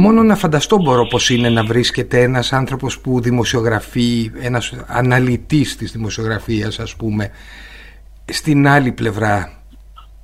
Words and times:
Μόνο 0.00 0.22
να 0.22 0.36
φανταστώ 0.36 0.76
μπορώ 0.76 1.06
πως 1.06 1.30
είναι 1.30 1.48
να 1.48 1.64
βρίσκεται 1.64 2.22
ένας 2.22 2.52
άνθρωπος 2.52 3.00
που 3.00 3.20
δημοσιογραφεί, 3.20 4.30
ένας 4.40 4.74
αναλυτής 4.86 5.76
της 5.76 5.92
δημοσιογραφίας 5.92 6.78
ας 6.78 6.96
πούμε, 6.96 7.30
στην 8.24 8.68
άλλη 8.68 8.92
πλευρά 8.92 9.62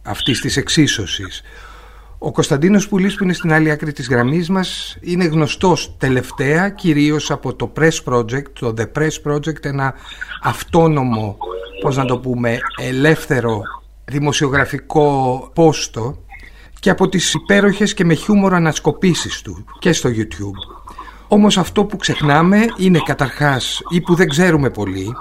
αυτής 0.03 0.41
της 0.41 0.57
εξίσωσης. 0.57 1.43
Ο 2.19 2.33
Κωνσταντίνος 2.33 2.89
Πουλής 2.89 3.15
που 3.15 3.25
είναι 3.25 3.33
στην 3.33 3.53
άλλη 3.53 3.71
άκρη 3.71 3.93
της 3.93 4.09
γραμμής 4.09 4.49
μας 4.49 4.97
είναι 5.01 5.25
γνωστός 5.25 5.97
τελευταία 5.99 6.69
κυρίως 6.69 7.31
από 7.31 7.55
το 7.55 7.73
Press 7.77 8.03
Project, 8.05 8.49
το 8.53 8.75
The 8.79 8.87
Press 8.99 9.33
Project, 9.33 9.65
ένα 9.65 9.95
αυτόνομο, 10.43 11.37
πώς 11.81 11.97
να 11.97 12.05
το 12.05 12.19
πούμε, 12.19 12.59
ελεύθερο 12.81 13.63
δημοσιογραφικό 14.05 15.51
πόστο 15.55 16.24
και 16.85 16.91
από 16.91 17.09
τις 17.09 17.35
υπέροχες 17.35 17.95
και 17.95 18.05
με 18.05 18.15
χιούμορ 18.15 18.55
ανασκοπήσεις 18.55 19.43
του 19.43 19.65
και 19.79 19.93
στο 19.93 20.11
YouTube. 20.13 20.85
Όμως 21.29 21.59
αυτό 21.59 21.85
που 21.85 21.97
ξεχνάμε 21.97 22.65
είναι 22.77 22.99
καταρχάς 23.05 23.83
ή 23.89 24.01
που 24.01 24.15
δεν 24.15 24.29
ξέρουμε 24.29 24.71
πολύ 24.71 25.15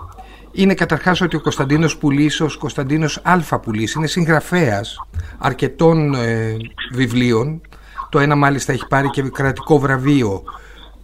είναι 0.51 0.73
καταρχάς 0.73 1.21
ότι 1.21 1.35
ο 1.35 1.41
Κωνσταντίνος 1.41 1.97
Πουλής, 1.97 2.41
ο 2.41 2.47
Κωνσταντίνος 2.59 3.21
Α. 3.23 3.59
Πουλής 3.59 3.93
είναι 3.93 4.07
συγγραφέας 4.07 4.97
αρκετών 5.37 6.13
ε, 6.13 6.57
βιβλίων. 6.91 7.61
Το 8.09 8.19
ένα 8.19 8.35
μάλιστα 8.35 8.71
έχει 8.71 8.87
πάρει 8.87 9.09
και 9.09 9.21
κρατικό 9.21 9.79
βραβείο 9.79 10.43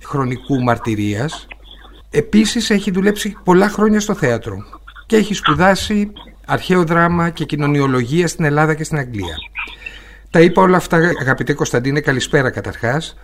χρονικού 0.05 0.63
μαρτυρίας. 0.63 1.47
Επίσης 2.09 2.69
έχει 2.69 2.91
δουλέψει 2.91 3.37
πολλά 3.43 3.69
χρόνια 3.69 3.99
στο 3.99 4.13
θέατρο 4.13 4.57
και 5.05 5.15
έχει 5.15 5.33
σπουδάσει 5.33 6.11
αρχαίο 6.45 6.83
δράμα 6.83 7.29
και 7.29 7.45
κοινωνιολογία 7.45 8.27
στην 8.27 8.45
Ελλάδα 8.45 8.73
και 8.73 8.83
στην 8.83 8.97
Αγγλία. 8.97 9.35
Τα 10.31 10.39
είπα 10.39 10.61
όλα 10.61 10.77
αυτά 10.77 10.97
αγαπητέ 11.21 11.53
Κωνσταντίνε, 11.53 11.99
καλησπέρα 11.99 12.49
καταρχάς. 12.51 13.15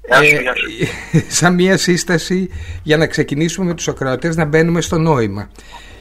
Ε, 0.00 0.40
σαν 1.38 1.54
μια 1.54 1.76
σύσταση 1.76 2.50
για 2.82 2.96
να 2.96 3.06
ξεκινήσουμε 3.06 3.66
με 3.66 3.74
τους 3.74 3.88
ακροατές 3.88 4.36
να 4.36 4.44
μπαίνουμε 4.44 4.80
στο 4.80 4.98
νόημα. 4.98 5.50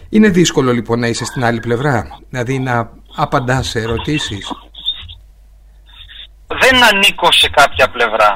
Είναι 0.10 0.30
δύσκολο 0.30 0.72
λοιπόν 0.72 1.00
να 1.00 1.08
είσαι 1.08 1.26
στην 1.26 1.44
άλλη 1.44 1.60
πλευρά, 1.60 2.08
δηλαδή 2.30 2.60
να 2.60 2.92
απαντάς 3.16 3.68
σε 3.68 3.80
ερωτήσεις; 3.80 4.52
Δεν 6.48 6.84
ανήκω 6.84 7.32
σε 7.32 7.50
κάποια 7.50 7.88
πλευρά. 7.90 8.32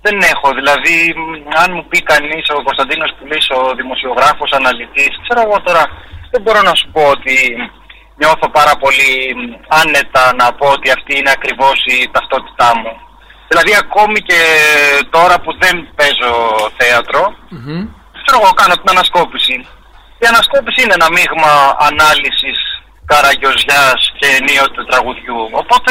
Δεν 0.00 0.20
έχω, 0.20 0.48
δηλαδή 0.54 1.14
αν 1.62 1.72
μου 1.74 1.86
πει 1.88 2.02
κανείς 2.02 2.48
ο 2.48 2.62
Κωνσταντίνος 2.62 3.14
Πουλής, 3.18 3.46
ο 3.50 3.74
δημοσιογράφος, 3.74 4.50
αναλυτής, 4.52 5.12
ξέρω 5.22 5.40
εγώ 5.46 5.60
τώρα, 5.60 5.82
δεν 6.30 6.42
μπορώ 6.42 6.62
να 6.62 6.74
σου 6.74 6.88
πω 6.92 7.02
ότι 7.16 7.34
νιώθω 8.20 8.46
πάρα 8.58 8.74
πολύ 8.82 9.10
άνετα 9.80 10.22
να 10.40 10.46
πω 10.58 10.66
ότι 10.76 10.88
αυτή 10.96 11.12
είναι 11.18 11.34
ακριβώς 11.38 11.76
η 11.94 11.96
ταυτότητά 12.14 12.68
μου. 12.80 12.92
Δηλαδή 13.48 13.72
ακόμη 13.84 14.18
και 14.28 14.40
τώρα 15.10 15.36
που 15.42 15.50
δεν 15.62 15.74
παίζω 15.98 16.32
θέατρο, 16.78 17.22
mm-hmm. 17.52 17.82
ξέρω 18.20 18.36
εγώ 18.40 18.50
κάνω 18.60 18.74
την 18.80 18.90
ανασκόπηση. 18.94 19.56
Η 20.22 20.26
ανασκόπηση 20.32 20.78
είναι 20.82 20.96
ένα 21.00 21.08
μείγμα 21.16 21.52
ανάλυσης 21.88 22.58
καραγκιοζιάς 23.10 24.00
και 24.18 24.26
ενίοτε 24.38 24.80
τραγουδιού. 24.90 25.40
Οπότε 25.62 25.90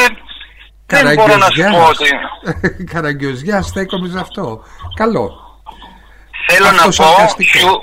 δεν 0.86 1.14
μπορώ 1.14 1.36
να 1.36 1.48
σου 1.54 1.62
πω 1.74 1.82
ότι... 1.94 2.08
Καραγκιοζιά, 2.92 3.62
στέκομαι 3.62 4.08
σε 4.08 4.18
αυτό. 4.18 4.44
Καλό. 4.94 5.26
Θέλω 6.48 6.70
να 6.80 6.82
πω, 6.82 7.10
χιου... 7.52 7.80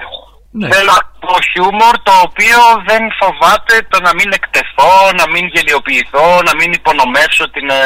ναι. 0.52 0.68
θέλω 0.74 0.92
να 0.92 1.00
πω 1.04 1.11
χιούμορ 1.50 1.96
το 2.08 2.14
οποίο 2.28 2.60
δεν 2.90 3.04
φοβάται 3.20 3.76
το 3.92 3.98
να 4.08 4.12
μην 4.18 4.30
εκτεθώ, 4.38 4.94
να 5.20 5.26
μην 5.34 5.44
γελιοποιηθώ, 5.54 6.28
να 6.48 6.54
μην 6.60 6.70
υπονομεύσω 6.80 7.50
την 7.56 7.70
ε, 7.70 7.82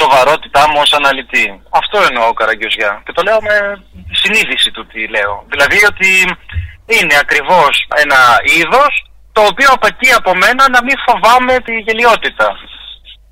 σοβαρότητά 0.00 0.62
μου 0.68 0.78
ως 0.84 0.92
αναλυτή. 0.92 1.46
Αυτό 1.70 1.96
εννοώ 2.08 2.32
Καραγκιόζια. 2.32 3.02
Και 3.04 3.12
το 3.12 3.22
λέω 3.22 3.38
με 3.48 3.56
συνείδηση 4.20 4.70
του 4.70 4.86
τι 4.86 5.00
λέω. 5.14 5.44
Δηλαδή 5.52 5.78
ότι 5.90 6.10
είναι 6.86 7.16
ακριβώς 7.24 7.72
ένα 8.04 8.20
είδος 8.56 8.92
το 9.32 9.42
οποίο 9.50 9.68
απαιτεί 9.72 10.12
από 10.12 10.30
μένα 10.34 10.62
να 10.74 10.80
μην 10.82 10.96
φοβάμαι 11.06 11.54
τη 11.66 11.74
γελιότητα. 11.86 12.48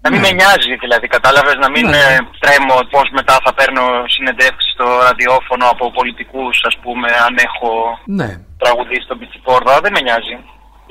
Να 0.02 0.10
μην 0.10 0.20
ναι. 0.20 0.26
με 0.26 0.32
νοιάζει 0.38 0.72
δηλαδή, 0.84 1.06
κατάλαβες, 1.16 1.56
να 1.64 1.70
μην 1.70 1.84
ναι. 1.88 1.96
Ε, 1.96 2.18
τρέμω 2.42 2.76
πώς 2.92 3.06
μετά 3.18 3.34
θα 3.44 3.52
παίρνω 3.58 3.84
συνεντεύξεις 4.14 4.72
στο 4.72 4.86
ραδιόφωνο 5.06 5.64
από 5.74 5.90
πολιτικούς, 5.98 6.56
ας 6.70 6.76
πούμε, 6.82 7.08
αν 7.26 7.34
έχω 7.46 7.70
ναι. 8.18 8.28
τραγουδίσει 8.62 9.06
στον 9.06 9.18
Πιτσιπόρδα, 9.18 9.74
δεν 9.84 9.92
με 9.94 10.00
νοιάζει. 10.00 10.36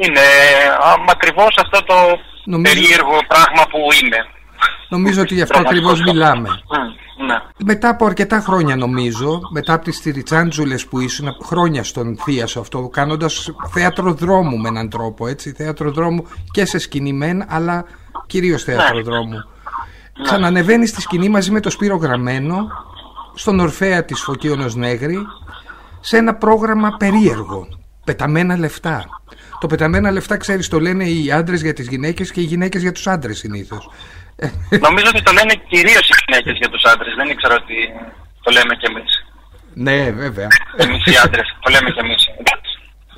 Είναι 0.03 0.25
ακριβώ 1.16 1.48
αυτό 1.64 1.80
το 1.90 1.98
Νομίζω... 2.44 2.74
περίεργο 2.74 3.18
πράγμα 3.34 3.64
που 3.72 3.80
είμαι. 4.00 4.19
Νομίζω 4.90 5.22
ότι 5.22 5.34
γι' 5.34 5.42
αυτό 5.42 5.59
ακριβώς 5.59 6.02
μιλάμε. 6.02 6.50
Ναι. 7.28 7.36
Μετά 7.66 7.90
από 7.90 8.06
αρκετά 8.06 8.40
χρόνια 8.40 8.75
νομίζω, 8.75 9.42
μετά 9.52 9.74
από 9.74 9.84
τις 9.84 10.02
τυριτσάντζουλες 10.02 10.86
που 10.86 11.00
ήσουν 11.00 11.28
χρόνια 11.44 11.84
στον 11.84 12.18
θεία 12.24 12.47
σου 12.47 12.59
αυτό, 12.59 12.90
κάνοντας 12.90 13.52
θέατρο 13.68 14.14
δρόμου 14.14 14.58
με 14.58 14.68
έναν 14.68 14.90
τρόπο, 14.90 15.28
έτσι, 15.28 15.52
θέατρο 15.52 15.92
δρόμου 15.92 16.28
και 16.52 16.66
σε 16.66 16.78
σκηνή 16.78 17.44
αλλά 17.48 17.86
κυρίως 18.28 18.64
θέατρο 18.64 18.96
ναι. 18.96 19.02
δρόμου. 19.02 19.34
Ναι. 19.34 20.24
Ξανανεβαίνει 20.24 20.86
στη 20.86 21.02
σκηνή 21.02 21.30
μαζί 21.30 21.52
με 21.52 21.59
το 21.59 21.69
Σπύρο 21.69 21.96
Γραμμένο, 21.96 22.68
στον 23.34 23.59
Ορφέα 23.59 24.06
της 24.06 24.22
Φωκίωνος 24.22 24.75
Νέγρη, 24.75 25.18
σε 26.00 26.18
ένα 26.18 26.36
πρόγραμμα 26.36 26.96
περίεργο, 26.98 27.68
πεταμένα 28.03 28.58
λεφτά. 28.58 29.06
Το 29.59 29.68
πεταμένα 29.68 30.12
λεφτά, 30.12 30.38
ξέρεις, 30.38 30.68
το 30.68 30.80
λένε 30.80 31.03
οι 31.03 31.31
άντρες 31.31 31.62
για 31.62 31.74
τις 31.74 31.88
γυναίκες 31.88 32.31
και 32.31 32.42
οι 32.42 32.44
γυναίκες 32.44 32.81
για 32.81 32.92
τους 32.92 33.08
άντρες 33.08 33.38
συνήθως. 33.38 33.90
Νομίζω 34.70 35.08
ότι 35.08 35.22
το 35.22 35.31
λένε 35.31 35.53
κυρίως 35.70 36.09
οι 36.09 36.14
γυναίκες 36.25 36.58
για 36.58 36.70
τους 36.70 36.84
άντρες. 36.84 37.14
Δεν 37.16 37.30
ήξερα 37.30 37.56
ότι 37.56 37.75
το 38.44 38.52
λέμε 38.52 38.75
κι 38.75 38.86
εμείς. 38.86 39.25
Ναι, 39.74 40.12
βέβαια. 40.12 40.48
Εμείς 40.78 41.06
οι 41.06 41.16
άντρες. 41.24 41.58
Το 41.59 41.69
λέμε 41.69 41.92
κι 41.92 42.00
εμείς. 42.00 42.24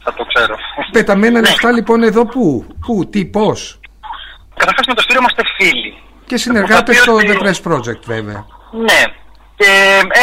Θα 0.03 0.13
το 0.13 0.23
ξέρω. 0.33 0.55
Πεταμένα 0.91 1.39
ναι. 1.39 1.47
λεφτά 1.47 1.71
λοιπόν 1.71 2.03
εδώ 2.03 2.25
πού, 2.25 2.65
πού, 2.85 3.09
τι, 3.09 3.25
πώς; 3.25 3.79
Καταρχάς 4.61 4.85
με 4.87 4.93
το 4.93 5.01
Σπύρο 5.01 5.19
είμαστε 5.19 5.43
φίλοι. 5.57 5.93
Και 6.25 6.37
συνεργάτες 6.37 6.97
στο 6.97 7.13
The 7.27 7.35
Press 7.41 7.59
Project 7.67 8.03
βέβαια. 8.13 8.45
Ναι. 8.87 9.01
Και 9.59 9.71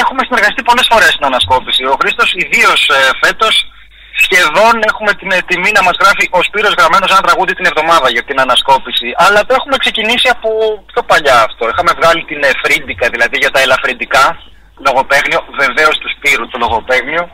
έχουμε 0.02 0.22
συνεργαστεί 0.28 0.62
πολλές 0.62 0.86
φορές 0.90 1.12
στην 1.16 1.24
ανασκόπηση. 1.30 1.82
Ο 1.84 1.96
Χρήστος 2.00 2.28
ιδίως 2.44 2.80
ε, 2.88 2.98
φέτος 3.22 3.54
σχεδόν 4.24 4.74
έχουμε 4.90 5.12
την 5.20 5.30
τιμή 5.48 5.70
να 5.78 5.82
μας 5.86 5.96
γράφει 6.02 6.24
ο 6.38 6.40
Σπύρος 6.46 6.74
γραμμένος 6.78 7.08
ένα 7.14 7.22
τραγούδι 7.26 7.52
την 7.58 7.66
εβδομάδα 7.70 8.08
για 8.16 8.24
την 8.28 8.36
ανασκόπηση. 8.44 9.08
Αλλά 9.24 9.40
το 9.46 9.52
έχουμε 9.58 9.76
ξεκινήσει 9.84 10.28
από 10.36 10.48
πιο 10.90 11.02
παλιά 11.10 11.36
αυτό. 11.48 11.62
Είχαμε 11.70 11.92
βγάλει 11.98 12.22
την 12.30 12.40
Φρίντικα, 12.62 13.06
δηλαδή 13.14 13.36
για 13.42 13.50
τα 13.54 13.60
ελαφρυντικά 13.64 14.24
λογοπαίγνιο, 14.86 15.40
βεβαίως 15.62 15.94
του 16.02 16.08
Σπύρου 16.14 16.44
το 16.52 16.56
λογοπαίγνιο. 16.64 17.24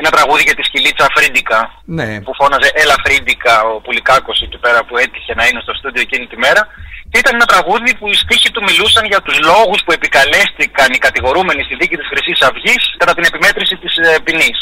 Ένα 0.00 0.10
τραγούδι 0.16 0.42
για 0.48 0.56
τη 0.58 0.62
σκυλίτσα 0.68 1.06
Φρίντικα 1.14 1.60
ναι. 1.84 2.20
που 2.24 2.32
φώναζε 2.40 2.70
Έλα 2.82 2.96
Φρίντικα 3.04 3.54
ο 3.72 3.80
Πουλικάκος 3.84 4.38
εκεί 4.46 4.58
πέρα 4.64 4.80
που 4.86 4.94
έτυχε 5.04 5.32
να 5.34 5.44
είναι 5.46 5.60
στο 5.66 5.72
στούντιο 5.78 6.02
εκείνη 6.06 6.26
τη 6.26 6.36
μέρα. 6.44 6.62
Και 7.10 7.18
ήταν 7.22 7.34
ένα 7.34 7.48
τραγούδι 7.52 7.90
που 7.98 8.06
οι 8.08 8.16
στίχοι 8.22 8.50
του 8.50 8.62
μιλούσαν 8.68 9.04
για 9.12 9.20
τους 9.26 9.38
λόγους 9.50 9.80
που 9.84 9.92
επικαλέστηκαν 9.98 10.88
οι 10.94 10.98
κατηγορούμενοι 11.06 11.62
στη 11.62 11.74
δίκη 11.80 11.96
της 11.96 12.08
Χρυσής 12.10 12.40
Αυγής 12.48 12.82
κατά 13.00 13.12
την 13.14 13.24
επιμέτρηση 13.30 13.76
της 13.82 13.94
ε, 13.96 14.18
ποινής. 14.24 14.58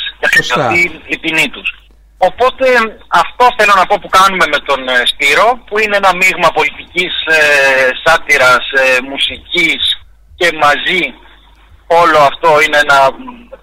Αυτή 0.56 0.80
η 1.14 1.16
ποινή 1.22 1.48
τους. 1.54 1.68
Οπότε 2.18 2.66
αυτό 3.22 3.44
θέλω 3.58 3.74
να 3.76 3.86
πω 3.86 3.94
που 4.02 4.10
κάνουμε 4.18 4.46
με 4.54 4.58
τον 4.68 4.80
ε, 4.88 5.02
Σπύρο, 5.10 5.48
που 5.66 5.78
είναι 5.78 5.96
ένα 5.96 6.10
μείγμα 6.20 6.48
πολιτικής 6.58 7.12
ε, 7.26 7.40
σάτυρας, 8.04 8.64
ε, 8.82 8.84
μουσικής 9.10 9.80
και 10.38 10.48
μαζί 10.64 11.02
όλο 12.02 12.18
αυτό 12.30 12.50
είναι 12.64 12.78
ένα 12.86 12.98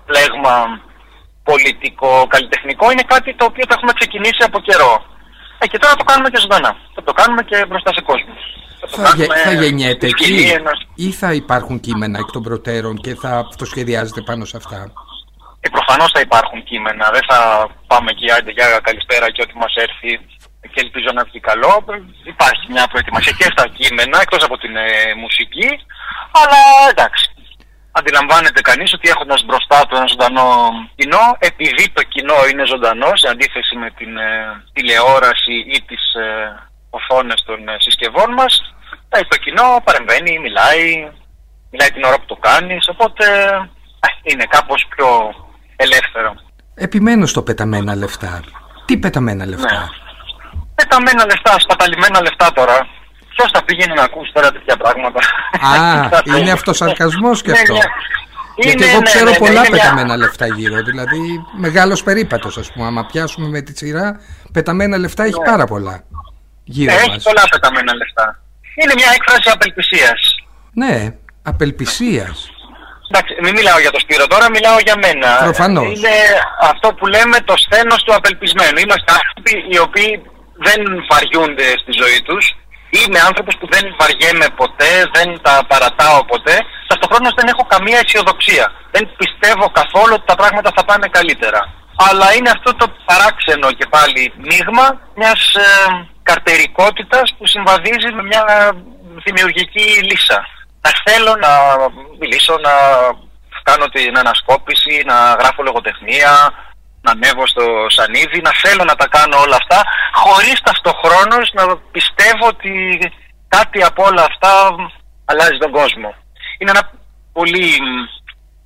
πλέγμα 0.06 0.56
πολιτικό, 1.44 2.28
καλλιτεχνικό, 2.34 2.92
είναι 2.92 3.06
κάτι 3.14 3.36
το 3.36 3.46
οποίο 3.46 3.66
το 3.66 3.74
έχουμε 3.78 3.94
ξεκινήσει 4.00 4.42
από 4.50 4.60
καιρό. 4.68 4.94
Ε, 5.60 5.68
και 5.68 5.78
τώρα 5.78 5.96
το 5.96 6.04
κάνουμε 6.04 6.30
και 6.30 6.40
ζωντανά. 6.40 6.72
Θα 6.96 7.04
το 7.04 7.14
κάνουμε 7.14 7.42
και 7.50 7.58
μπροστά 7.68 7.92
σε 7.94 8.02
κόσμο. 8.10 8.34
Θα, 8.88 9.16
θα, 9.44 9.52
γεννιέται 9.54 10.08
εκεί 10.08 10.52
ή 10.96 11.12
θα 11.12 11.34
υπάρχουν 11.34 11.80
κείμενα 11.80 12.20
εκ 12.20 12.32
των 12.32 12.44
προτέρων 12.44 12.96
και 12.98 13.16
θα 13.16 13.38
αυτοσχεδιάζεται 13.38 14.22
πάνω 14.22 14.46
σε 14.46 14.58
αυτά; 14.58 14.92
Ε, 15.60 15.70
προφανώς 15.70 16.12
θα 16.14 16.20
υπάρχουν 16.20 16.64
κείμενα. 16.64 17.10
Δεν 17.14 17.24
θα 17.30 17.70
πάμε 17.88 18.12
και 18.12 18.32
άντε 18.32 18.52
για 18.52 18.80
καλησπέρα 18.84 19.32
και 19.32 19.42
ό,τι 19.42 19.58
μας 19.58 19.74
έρθει 19.76 20.12
και 20.72 20.82
ελπίζω 20.86 21.10
να 21.14 21.24
βγει 21.24 21.40
καλό. 21.40 21.74
Υπάρχει 22.24 22.66
μια 22.72 22.88
προετοιμασία 22.92 23.34
και 23.40 23.50
στα 23.54 23.66
κείμενα 23.78 24.18
εκτός 24.22 24.44
από 24.44 24.58
την 24.58 24.76
ε, 24.76 24.90
μουσική. 25.24 25.70
Αλλά 26.42 26.62
εντάξει. 26.90 27.26
Αντιλαμβάνεται 28.00 28.62
κανείς 28.62 28.94
ότι 28.94 29.10
έχοντας 29.10 29.42
μπροστά 29.46 29.86
του 29.86 29.96
ένα 29.96 30.08
ζωντανό 30.14 30.48
κοινό, 30.96 31.26
επειδή 31.40 31.86
το 31.90 32.04
κοινό 32.04 32.40
είναι 32.52 32.66
ζωντανό 32.66 33.12
σε 33.16 33.28
αντίθεση 33.34 33.76
με 33.84 33.90
την 34.00 34.18
ε, 34.18 34.32
τηλεόραση 34.74 35.56
ή 35.76 35.78
τις 35.90 36.04
ε, 36.14 36.28
οθόνες 36.98 37.44
των 37.48 37.60
ε, 37.68 37.76
συσκευών 37.78 38.34
μας, 38.34 38.54
το 39.10 39.38
κοινό 39.44 39.68
παρεμβαίνει, 39.84 40.40
μιλάει, 40.40 40.86
μιλάει 41.72 41.92
την 41.92 42.04
ώρα 42.04 42.18
που 42.20 42.26
το 42.26 42.38
κάνεις, 42.48 42.88
οπότε 42.94 43.26
είναι 44.24 44.46
κάπως 44.50 44.86
πιο 44.96 45.08
ελεύθερο. 45.76 46.34
Επιμένω 46.76 47.26
στο 47.26 47.42
πεταμένα 47.42 47.96
λεφτά. 47.96 48.44
Τι 48.86 48.98
πεταμένα 48.98 49.46
λεφτά; 49.46 49.80
Ναι. 49.80 49.88
Πεταμένα 50.76 51.26
λεφτά, 51.26 51.60
σπαταλημένα 51.60 52.22
λεφτά 52.22 52.52
τώρα. 52.54 52.88
Ποιος 53.30 53.50
θα 53.54 53.64
πήγαινε 53.64 53.94
να 53.94 54.04
ακούσει 54.04 54.32
τώρα 54.34 54.52
τέτοια 54.52 54.78
πράγματα; 54.78 55.20
Α, 55.72 56.10
είναι 56.40 56.52
αυτό 56.52 56.74
σαρκασμό 56.74 57.36
και 57.36 57.52
ναι, 57.52 57.58
αυτό. 57.58 57.74
Ναι, 57.74 57.82
Γιατί 58.56 58.84
εγώ 58.84 58.98
ναι, 58.98 59.04
ξέρω 59.04 59.26
ναι, 59.26 59.32
ναι, 59.32 59.38
πολλά 59.38 59.62
πεταμένα 59.62 60.18
λεφτά 60.18 60.48
γύρω. 60.48 60.84
Δηλαδή, 60.84 61.46
μεγάλος 61.58 62.04
περίπατος, 62.04 62.58
ας 62.58 62.72
πούμε. 62.72 62.86
Άμα 62.86 63.06
πιάσουμε 63.06 63.48
με 63.48 63.62
τη 63.62 63.78
σειρά, 63.78 64.20
πεταμένα 64.52 64.98
λεφτά 64.98 65.24
έχει 65.24 65.42
πάρα 65.46 65.66
πολλά. 65.66 66.04
Γύρω 66.74 66.94
ναι, 66.94 67.02
έχει 67.08 67.22
πολλά 67.28 67.44
πεταμένα 67.52 67.94
λεφτά. 67.94 68.40
Είναι 68.80 68.94
μια 68.96 69.10
έκφραση 69.18 69.50
απελπισίας. 69.56 70.20
Ναι, 70.82 70.94
απελπισίας. 71.44 72.50
Εντάξει, 73.10 73.34
μην 73.44 73.54
μιλάω 73.58 73.80
για 73.86 73.92
το 73.96 74.00
Σπύρο 74.00 74.28
τώρα, 74.28 74.46
μιλάω 74.56 74.80
για 74.88 74.98
μένα. 75.04 75.30
Προφανώς. 75.50 75.88
Είναι 75.98 76.16
αυτό 76.72 76.88
που 76.98 77.06
λέμε 77.16 77.38
το 77.50 77.56
σθένος 77.64 78.04
του 78.04 78.14
απελπισμένου. 78.20 78.78
Είμαστε 78.86 79.10
άνθρωποι 79.20 79.54
οι 79.72 79.80
οποίοι 79.88 80.12
δεν 80.68 80.80
βαριούνται 81.10 81.68
στη 81.82 81.92
ζωή 82.02 82.20
τους. 82.28 82.44
Είμαι 82.98 83.20
άνθρωπος 83.30 83.56
που 83.60 83.68
δεν 83.74 83.84
βαριέμαι 84.00 84.48
ποτέ, 84.62 84.92
δεν 85.16 85.28
τα 85.46 85.56
παρατάω 85.72 86.20
ποτέ. 86.34 86.56
Ταυτοχρόνω 86.88 87.30
δεν 87.38 87.48
έχω 87.54 87.64
καμία 87.74 88.00
αισιοδοξία. 88.04 88.66
Δεν 88.92 89.04
πιστεύω 89.22 89.66
καθόλου 89.80 90.14
ότι 90.18 90.28
τα 90.32 90.36
πράγματα 90.42 90.70
θα 90.76 90.84
πάνε 90.90 91.08
καλύτερα. 91.18 91.62
Αλλά 92.08 92.28
είναι 92.36 92.52
αυτό 92.56 92.70
το 92.82 92.86
παράξενο 93.10 93.68
και 93.78 93.88
πάλι 93.96 94.22
μείγμα 94.48 94.86
μιας 95.20 95.42
ε, 95.56 95.70
καρτερικότητας 96.30 97.28
που 97.38 97.46
συμβαδίζει 97.48 98.10
με 98.18 98.24
μια 98.24 98.44
δημιουργική 99.26 99.88
λύσα 100.10 100.40
να 100.86 100.92
θέλω 101.06 101.34
να 101.46 101.52
μιλήσω, 102.20 102.56
να 102.68 102.74
κάνω 103.64 103.86
την 103.96 104.18
ανασκόπηση, 104.18 105.04
να 105.06 105.18
γράφω 105.40 105.64
λογοτεχνία, 105.64 106.32
να 107.02 107.12
ανέβω 107.12 107.48
στο 107.48 107.66
σανίδι, 107.96 108.40
να 108.42 108.52
θέλω 108.64 108.84
να 108.84 108.96
τα 108.96 109.08
κάνω 109.08 109.38
όλα 109.46 109.58
αυτά, 109.62 109.80
χωρίς 110.22 110.58
ταυτοχρόνως 110.68 111.48
να 111.54 111.64
πιστεύω 111.96 112.46
ότι 112.48 112.74
κάτι 113.48 113.84
από 113.84 114.04
όλα 114.04 114.24
αυτά 114.30 114.52
αλλάζει 115.26 115.58
τον 115.58 115.72
κόσμο. 115.72 116.10
Είναι 116.58 116.72
ένα 116.76 116.92
πολύ 117.34 117.68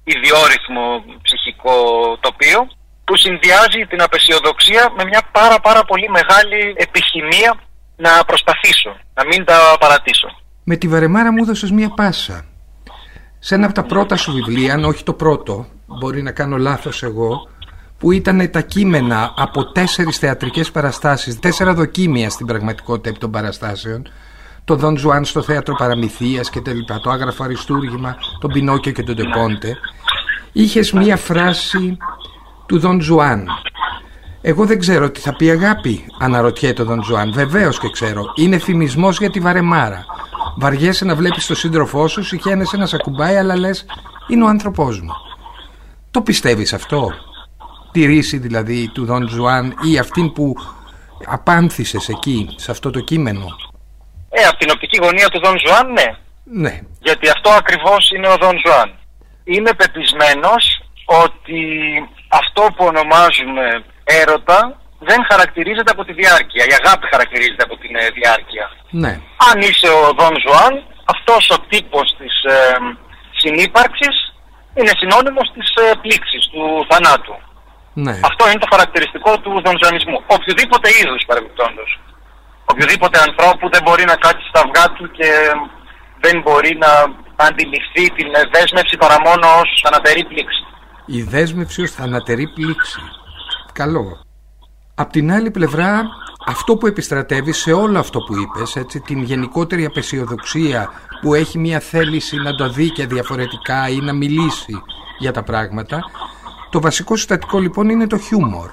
ιδιόρυθμο 0.03 0.83
ψυχικό 1.21 1.75
τοπίο 2.19 2.67
που 3.09 3.17
συνδυάζει 3.17 3.81
την 3.89 4.01
απεσιοδοξία 4.01 4.83
με 4.97 5.03
μια 5.11 5.21
πάρα 5.31 5.59
πάρα 5.59 5.81
πολύ 5.89 6.09
μεγάλη 6.17 6.61
επιχημία 6.85 7.51
να 7.95 8.11
προσπαθήσω, 8.25 8.91
να 9.13 9.23
μην 9.29 9.45
τα 9.45 9.57
παρατήσω. 9.79 10.27
Με 10.63 10.75
τη 10.75 10.88
βαρεμάρα 10.88 11.31
μου 11.31 11.44
έδωσες 11.44 11.71
μία 11.71 11.89
πάσα. 11.89 12.45
Σε 13.39 13.56
ένα 13.56 13.65
από 13.65 13.75
τα 13.75 13.83
πρώτα 13.83 14.15
σου 14.15 14.31
βιβλία, 14.31 14.73
αν 14.73 14.83
όχι 14.83 15.03
το 15.03 15.13
πρώτο, 15.13 15.65
μπορεί 15.85 16.21
να 16.21 16.31
κάνω 16.31 16.57
λάθος 16.57 17.03
εγώ, 17.03 17.50
που 17.97 18.11
ήταν 18.11 18.51
τα 18.51 18.61
κείμενα 18.61 19.33
από 19.38 19.71
τέσσερις 19.71 20.17
θεατρικές 20.17 20.71
παραστάσεις, 20.71 21.39
τέσσερα 21.39 21.73
δοκίμια 21.73 22.29
στην 22.29 22.45
πραγματικότητα 22.45 23.09
επί 23.09 23.19
των 23.19 23.31
παραστάσεων, 23.31 24.12
το 24.63 24.75
Δον 24.75 24.97
Ζουάν 24.97 25.25
στο 25.25 25.41
θέατρο 25.41 25.75
Παραμυθίας 25.75 26.50
και 26.50 26.62
τα 26.88 27.00
το 27.00 27.09
Άγραφο 27.09 27.44
Αριστούργημα, 27.44 28.17
τον 28.39 28.51
Πινόκιο 28.51 28.91
και 28.91 29.03
τον 29.03 29.15
Τεπόντε, 29.15 29.77
είχες 30.51 30.91
μία 30.91 31.17
φράση 31.17 31.97
του 32.69 32.80
Δον 32.80 33.01
Ζουάν. 33.01 33.48
Εγώ 34.42 34.66
δεν 34.66 34.80
ξέρω 34.80 35.12
τι 35.12 35.19
θα 35.19 35.36
πει 35.36 35.50
αγάπη, 35.50 36.06
αναρωτιέται 36.19 36.81
ο 36.81 36.86
Δον 36.86 37.04
Ζουάν. 37.04 37.31
Βεβαίως 37.33 37.80
και 37.80 37.89
ξέρω. 37.89 38.24
Είναι 38.36 38.57
ευφημισμός 38.57 39.12
για 39.12 39.30
τη 39.30 39.39
βαρεμάρα. 39.39 40.06
Βαριέσαι 40.57 41.06
να 41.06 41.16
βλέπεις 41.16 41.45
τον 41.45 41.56
σύντροφό 41.56 42.07
σου, 42.07 42.24
συχαίνεσαι 42.24 42.77
να 42.77 42.86
σε 42.86 42.95
ακουμπάει, 42.95 43.36
αλλά 43.36 43.56
λες 43.56 43.86
είναι 44.27 44.44
ο 44.44 44.48
άνθρωπός 44.48 45.01
μου. 45.01 45.13
Το 46.12 46.21
πιστεύεις 46.21 46.74
αυτό; 46.74 47.12
Τη 47.92 48.06
ρήση 48.06 48.38
δηλαδή 48.38 48.89
του 48.94 49.06
Δον 49.06 49.27
Ζουάν 49.27 49.75
ή 49.81 49.98
αυτήν 49.98 50.31
που 50.33 50.56
απάνθισες 51.25 52.09
εκεί, 52.10 52.50
σε 52.56 52.72
αυτό 52.72 52.92
το 52.92 53.00
κείμενο; 53.00 53.45
Ε, 54.30 54.44
από 54.44 54.57
την 54.57 54.69
οπτική 54.72 54.98
γωνία 55.01 55.27
του 55.30 55.39
Δον 55.44 55.56
Ζουάν, 55.65 55.92
ναι. 55.92 56.18
Ναι. 56.44 56.80
Γιατί 57.00 57.30
αυτό 57.30 57.50
ακριβώς 57.50 58.12
είναι 58.15 58.27
ο 58.27 58.36
Δον 58.42 58.56
Ζουάν. 58.65 58.94
Είμαι 59.44 59.74
πεπεισμένος 59.74 60.83
ότι 61.06 61.62
αυτό 62.29 62.61
που 62.75 62.85
ονομάζουμε 62.85 63.65
έρωτα 64.03 64.59
δεν 64.99 65.19
χαρακτηρίζεται 65.29 65.91
από 65.91 66.03
τη 66.05 66.13
διάρκεια. 66.13 66.63
Η 66.71 66.73
αγάπη 66.81 67.05
χαρακτηρίζεται 67.13 67.63
από 67.67 67.75
τη 67.81 67.87
ε, 68.01 68.09
διάρκεια. 68.19 68.65
Ναι. 69.03 69.13
Αν 69.49 69.57
είσαι 69.67 69.89
ο 69.99 70.01
Δον 70.17 70.35
Ζουάν, 70.43 70.73
αυτός 71.13 71.43
ο 71.55 71.57
τύπος 71.71 72.07
της 72.19 72.33
ε, 72.53 72.55
συνύπαρξης 73.41 74.15
είναι 74.77 74.93
συνώνυμος 74.99 75.47
της 75.55 75.67
ε, 75.83 75.85
πλήξης, 76.03 76.43
του 76.51 76.63
θανάτου. 76.89 77.35
Ναι. 78.05 78.15
Αυτό 78.29 78.43
είναι 78.49 78.63
το 78.65 78.71
χαρακτηριστικό 78.73 79.31
του 79.43 79.51
δονζουανισμού. 79.65 80.18
Οποιουδήποτε 80.36 80.88
είδους 80.99 81.21
παρεμπιπτόντως. 81.27 81.89
Οποιουδήποτε 82.71 83.18
ανθρώπου 83.27 83.65
δεν 83.73 83.81
μπορεί 83.83 84.03
να 84.11 84.15
κάτσει 84.15 84.45
στα 84.51 84.59
αυγά 84.65 84.85
του 84.95 85.05
και 85.17 85.29
δεν 86.23 86.35
μπορεί 86.41 86.71
να 86.85 86.91
αντιληφθεί 87.47 88.05
την 88.17 88.29
δέσμευση 88.53 88.95
παρά 88.97 89.17
μόνο 89.27 89.45
ως 89.61 89.69
θανατερή 89.83 90.23
πλήξη. 90.31 90.63
Η 91.11 91.21
δέσμευση 91.21 91.81
ως 91.81 91.91
θανατερή 91.91 92.47
πλήξη. 92.47 93.00
Καλό. 93.73 94.25
Απ' 94.95 95.11
την 95.11 95.31
άλλη 95.31 95.51
πλευρά 95.51 96.01
αυτό 96.45 96.77
που 96.77 96.88
επιστρατεύει 96.88 97.51
σε 97.51 97.71
όλο 97.71 98.00
αυτό 98.00 98.19
που 98.19 98.35
είπες, 98.38 98.75
έτσι, 98.75 99.00
την 99.00 99.23
γενικότερη 99.23 99.85
απεσιοδοξία 99.85 100.89
που 101.21 101.33
έχει 101.33 101.57
μια 101.57 101.79
θέληση 101.79 102.35
να 102.35 102.56
το 102.56 102.69
δει 102.69 102.89
και 102.89 103.06
διαφορετικά 103.06 103.89
ή 103.89 104.00
να 104.00 104.13
μιλήσει 104.13 104.81
για 105.19 105.31
τα 105.31 105.44
πράγματα, 105.44 106.00
το 106.69 106.81
βασικό 106.81 107.15
συστατικό 107.15 107.59
λοιπόν 107.59 107.89
είναι 107.89 108.07
το 108.07 108.17
χιούμορ. 108.17 108.69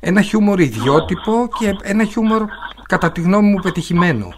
Ένα 0.00 0.22
χιούμορ 0.22 0.60
ιδιότυπο 0.60 1.48
και 1.58 1.76
ένα 1.82 2.04
χιούμορ 2.04 2.44
κατά 2.88 3.12
τη 3.12 3.20
γνώμη 3.20 3.48
μου 3.48 3.60
πετυχημένο. 3.62 4.28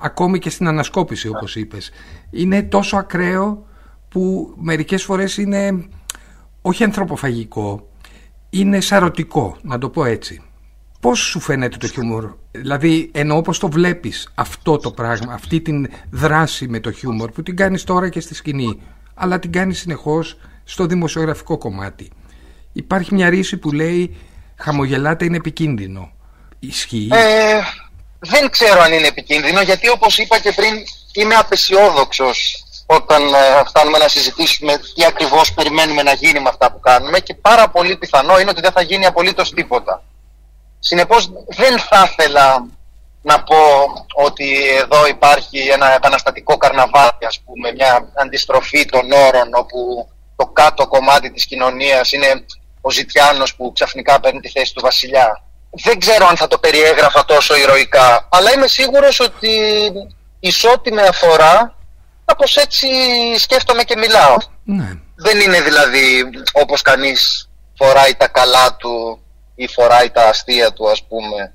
Ακόμη 0.00 0.38
και 0.38 0.50
στην 0.50 0.66
ανασκόπηση 0.68 1.28
όπως 1.28 1.56
είπες. 1.56 1.90
Είναι 2.30 2.62
τόσο 2.62 2.96
ακραίο 2.96 3.66
που 4.08 4.54
μερικές 4.60 5.04
φορές 5.04 5.36
είναι 5.36 5.88
όχι 6.62 6.84
ανθρωποφαγικό, 6.84 7.88
είναι 8.50 8.80
σαρωτικό, 8.80 9.56
να 9.62 9.78
το 9.78 9.88
πω 9.88 10.04
έτσι. 10.04 10.42
Πώς 11.00 11.18
σου 11.18 11.40
φαίνεται 11.40 11.76
το 11.76 11.88
χιούμορ, 11.88 12.34
δηλαδή 12.50 13.10
ενώ 13.14 13.36
όπως 13.36 13.58
το 13.58 13.68
βλέπεις 13.68 14.32
αυτό 14.34 14.76
το 14.76 14.90
πράγμα, 14.90 15.32
αυτή 15.32 15.60
την 15.60 15.90
δράση 16.10 16.68
με 16.68 16.80
το 16.80 16.92
χιούμορ 16.92 17.30
που 17.30 17.42
την 17.42 17.56
κάνεις 17.56 17.84
τώρα 17.84 18.08
και 18.08 18.20
στη 18.20 18.34
σκηνή, 18.34 18.80
αλλά 19.14 19.38
την 19.38 19.52
κάνεις 19.52 19.78
συνεχώς 19.78 20.36
στο 20.64 20.86
δημοσιογραφικό 20.86 21.58
κομμάτι. 21.58 22.10
Υπάρχει 22.72 23.14
μια 23.14 23.30
ρίση 23.30 23.56
που 23.56 23.72
λέει 23.72 24.16
χαμογελάτε 24.56 25.24
είναι 25.24 25.36
επικίνδυνο. 25.36 26.12
Ισχύει; 26.58 27.08
Ε, 27.12 27.60
δεν 28.18 28.50
ξέρω 28.50 28.80
αν 28.80 28.92
είναι 28.92 29.06
επικίνδυνο 29.06 29.62
γιατί 29.62 29.88
όπως 29.88 30.18
είπα 30.18 30.38
και 30.38 30.52
πριν 30.52 30.74
είμαι 31.12 31.34
απεσιόδοξος 31.34 32.64
όταν 32.96 33.34
ε, 33.34 33.64
φτάνουμε 33.66 33.98
να 33.98 34.08
συζητήσουμε 34.08 34.76
τι 34.94 35.04
ακριβώς 35.04 35.52
περιμένουμε 35.52 36.02
να 36.02 36.12
γίνει 36.12 36.40
με 36.40 36.48
αυτά 36.48 36.72
που 36.72 36.80
κάνουμε 36.80 37.20
και 37.20 37.34
πάρα 37.34 37.68
πολύ 37.68 37.96
πιθανό 37.96 38.38
είναι 38.38 38.50
ότι 38.50 38.60
δεν 38.60 38.72
θα 38.72 38.82
γίνει 38.82 39.06
απολύτως 39.06 39.50
τίποτα. 39.50 40.02
Συνεπώς 40.78 41.30
δεν 41.48 41.78
θα 41.78 42.08
ήθελα 42.10 42.66
να 43.22 43.42
πω 43.42 43.56
ότι 44.14 44.76
εδώ 44.76 45.06
υπάρχει 45.06 45.58
ένα 45.58 45.94
επαναστατικό 45.94 46.56
καρναβάλι, 46.56 47.26
ας 47.26 47.40
πούμε, 47.40 47.72
μια 47.72 48.12
αντιστροφή 48.14 48.84
των 48.84 49.12
όρων 49.12 49.48
όπου 49.54 50.08
το 50.36 50.46
κάτω 50.46 50.86
κομμάτι 50.86 51.30
της 51.30 51.46
κοινωνίας 51.46 52.12
είναι 52.12 52.44
ο 52.80 52.90
Ζητιάνος 52.90 53.54
που 53.54 53.72
ξαφνικά 53.72 54.20
παίρνει 54.20 54.40
τη 54.40 54.48
θέση 54.48 54.74
του 54.74 54.80
βασιλιά. 54.80 55.42
Δεν 55.70 55.98
ξέρω 55.98 56.26
αν 56.26 56.36
θα 56.36 56.46
το 56.46 56.58
περιέγραφα 56.58 57.24
τόσο 57.24 57.56
ηρωικά, 57.56 58.28
αλλά 58.30 58.52
είμαι 58.52 58.66
σίγουρος 58.66 59.20
ότι 59.20 59.52
ισότι 60.40 60.92
με 60.92 61.02
αφορά, 61.02 61.74
κάπως 62.30 62.56
έτσι 62.56 62.86
σκέφτομαι 63.38 63.82
και 63.82 63.96
μιλάω. 63.96 64.36
Ναι. 64.64 64.92
Δεν 65.14 65.40
είναι 65.40 65.60
δηλαδή 65.60 66.24
όπως 66.52 66.82
κανείς 66.82 67.50
φοράει 67.76 68.14
τα 68.14 68.28
καλά 68.28 68.76
του 68.76 69.20
ή 69.54 69.68
φοράει 69.68 70.10
τα 70.10 70.28
αστεία 70.28 70.72
του 70.72 70.90
ας 70.90 71.02
πούμε 71.08 71.52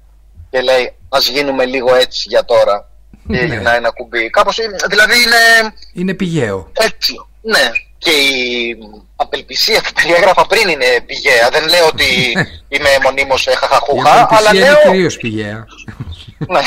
και 0.52 0.62
λέει 0.62 0.94
ας 1.10 1.28
γίνουμε 1.28 1.66
λίγο 1.66 1.96
έτσι 1.96 2.26
για 2.28 2.46
τώρα 2.46 2.90
και 3.28 3.38
ναι. 3.42 3.46
γυρνάει 3.46 3.78
ένα 3.78 3.90
κουμπί. 3.90 4.30
Κάπως 4.30 4.58
δηλαδή 4.90 5.14
είναι... 5.14 5.74
Είναι 5.94 6.14
πηγαίο. 6.14 6.72
Έτσι, 6.74 7.14
ναι. 7.42 7.72
Και 7.98 8.12
η 8.12 8.78
απελπισία 9.16 9.82
που 9.82 9.90
περιέγραφα 9.94 10.46
πριν 10.48 10.70
είναι 10.70 10.86
πηγαία. 11.06 11.50
Δεν 11.52 11.68
λέω 11.68 11.88
ότι 11.88 12.06
είμαι 12.74 12.90
μονίμως 13.04 13.48
χαχαχούχα, 13.60 14.28
αλλά 14.30 14.54
λέω... 14.54 14.66
είναι 14.66 14.80
κυρίως 14.84 15.18
πηγαία. 15.18 15.66
Ναι. 16.38 16.60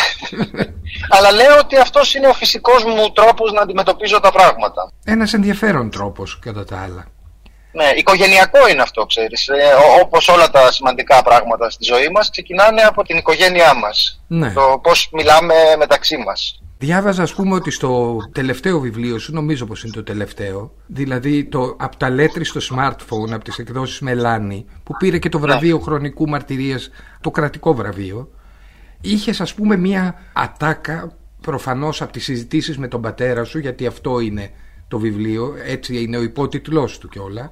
αλλά 1.08 1.32
λέω 1.32 1.58
ότι 1.58 1.76
αυτός 1.76 2.14
είναι 2.14 2.26
ο 2.26 2.32
φυσικός 2.32 2.84
μου 2.84 3.12
τρόπος 3.12 3.52
να 3.52 3.60
αντιμετωπίζω 3.60 4.20
τα 4.20 4.32
πράγματα. 4.32 4.92
Ένας 5.04 5.32
ενδιαφέρον 5.34 5.90
τρόπος 5.90 6.38
κατά 6.38 6.64
τα 6.64 6.80
άλλα. 6.80 7.06
Ναι, 7.72 7.84
οικογενειακό 7.96 8.68
είναι 8.68 8.82
αυτό, 8.82 9.06
ξέρεις. 9.06 9.48
Ε, 9.48 9.54
όπως 10.02 10.28
όλα 10.28 10.50
τα 10.50 10.72
σημαντικά 10.72 11.22
πράγματα 11.22 11.70
στη 11.70 11.84
ζωή 11.84 12.08
μας, 12.08 12.30
ξεκινάνε 12.30 12.82
από 12.82 13.02
την 13.02 13.16
οικογένειά 13.16 13.74
μας. 13.74 14.22
Ναι. 14.26 14.52
Το 14.52 14.80
πώς 14.82 15.08
μιλάμε 15.12 15.54
μεταξύ 15.78 16.16
μας. 16.16 16.60
Διάβαζα 16.80 17.22
ας 17.22 17.34
πούμε 17.34 17.54
ότι 17.54 17.70
στο 17.70 18.16
τελευταίο 18.32 18.78
βιβλίο 18.78 19.18
σου, 19.18 19.32
νομίζω 19.32 19.66
πως 19.66 19.82
είναι 19.82 19.92
το 19.92 20.02
τελευταίο, 20.02 20.72
δηλαδή 20.86 21.44
το 21.44 21.76
από 21.78 21.96
τα 21.96 22.10
λέτρη 22.10 22.44
στο 22.44 22.60
smartphone, 22.60 23.32
από 23.32 23.44
τις 23.44 23.58
εκδόσεις 23.58 24.00
Μελάνη, 24.00 24.66
που 24.82 24.96
πήρε 24.98 25.18
και 25.18 25.28
το 25.28 25.38
βραβείο 25.38 25.76
ναι. 25.76 25.82
χρονικού 25.82 26.28
μαρτυρίας, 26.28 26.90
το 27.20 27.30
κρατικό 27.30 27.74
βραβείο, 27.74 28.28
είχες 29.00 29.40
ας 29.40 29.54
πούμε 29.54 29.76
μια 29.76 30.14
ατάκα 30.32 31.12
προφανώς 31.40 32.02
από 32.02 32.12
τις 32.12 32.24
συζητήσεις 32.24 32.78
με 32.78 32.88
τον 32.88 33.02
πατέρα 33.02 33.44
σου, 33.44 33.58
γιατί 33.58 33.86
αυτό 33.86 34.20
είναι 34.20 34.50
το 34.88 34.98
βιβλίο, 34.98 35.54
έτσι 35.64 36.02
είναι 36.02 36.16
ο 36.16 36.22
υπότιτλός 36.22 36.98
του 36.98 37.08
κιόλα, 37.08 37.50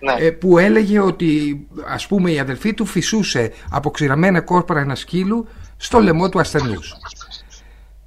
ναι. 0.00 0.14
Ε, 0.18 0.30
που 0.30 0.58
έλεγε 0.58 1.00
ότι 1.00 1.66
ας 1.86 2.06
πούμε 2.06 2.30
η 2.30 2.38
αδελφή 2.38 2.74
του 2.74 2.86
φυσούσε 2.86 3.52
από 3.70 3.90
ξηραμένα 3.90 4.40
κόρπαρα 4.40 4.80
ένα 4.80 4.94
σκύλου 4.94 5.48
στο 5.76 5.98
λαιμό 5.98 6.28
του 6.28 6.40
ασθενούς. 6.40 6.94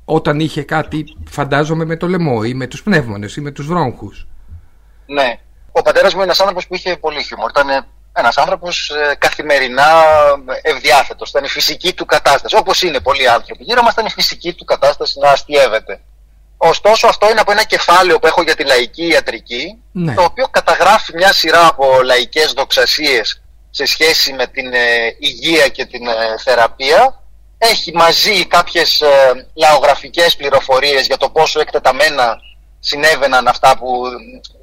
Όταν 0.05 0.39
είχε 0.39 0.63
κάτι 0.63 1.17
φαντάζομαι 1.29 1.85
με 1.85 1.97
το 1.97 2.07
λαιμό 2.07 2.41
ή 2.45 2.53
με 2.53 2.67
τους 2.67 2.83
πνεύμονες 2.83 3.35
ή 3.35 3.41
με 3.41 3.51
τους 3.51 3.67
βρόγχους. 3.67 4.27
Ναι. 5.05 5.39
Ο 5.71 5.81
πατέρας 5.81 6.11
μου 6.11 6.15
είναι 6.15 6.25
ένας 6.25 6.39
άνθρωπος 6.39 6.67
που 6.67 6.75
είχε 6.75 6.97
πολύ 6.97 7.23
χιούμορ. 7.23 7.49
Ήταν 7.49 7.85
ένας 8.13 8.37
άνθρωπος 8.37 8.89
ε, 8.89 9.15
καθημερινά 9.15 10.03
ευδιάθετος. 10.61 11.29
Ήταν 11.29 11.43
η 11.43 11.47
φυσική 11.47 11.93
του 11.93 12.05
κατάσταση. 12.05 12.55
Όπως 12.55 12.81
είναι 12.81 12.99
πολλοί 12.99 13.29
άνθρωποι. 13.29 13.63
Γύρω 13.63 13.81
μας 13.81 13.93
ήταν 13.93 14.05
η 14.05 14.09
φυσική 14.09 14.53
του 14.53 14.65
κατάσταση 14.65 15.19
να 15.19 15.29
αστείευεται. 15.29 16.01
Ωστόσο, 16.57 17.07
αυτό 17.07 17.29
είναι 17.29 17.39
από 17.39 17.51
ένα 17.51 17.63
κεφάλαιο 17.63 18.19
που 18.19 18.27
έχω 18.27 18.41
για 18.41 18.55
τη 18.55 18.63
λαϊκή 18.63 19.07
ιατρική, 19.07 19.81
ναι. 19.91 20.13
το 20.13 20.23
οποίο 20.23 20.47
καταγράφει 20.47 21.13
μια 21.15 21.33
σειρά 21.33 21.67
από 21.67 22.01
λαϊκές 22.03 22.51
δοξασίες 22.51 23.41
σε 23.69 23.85
σχέση 23.85 24.33
με 24.33 24.47
την 24.47 24.73
ε, 24.73 25.15
υγεία 25.19 25.67
και 25.67 25.85
την 25.85 26.07
ε, 26.07 26.37
θεραπεία. 26.43 27.21
Έχει 27.57 27.91
μαζί 27.93 28.45
κάποιες 28.45 29.01
ε, 29.01 29.47
λαογραφικές 29.53 30.35
πληροφορίες 30.35 31.05
για 31.05 31.17
το 31.17 31.29
πόσο 31.29 31.59
εκτεταμένα 31.59 32.37
συνέβαιναν 32.79 33.47
αυτά 33.47 33.77
που 33.77 34.01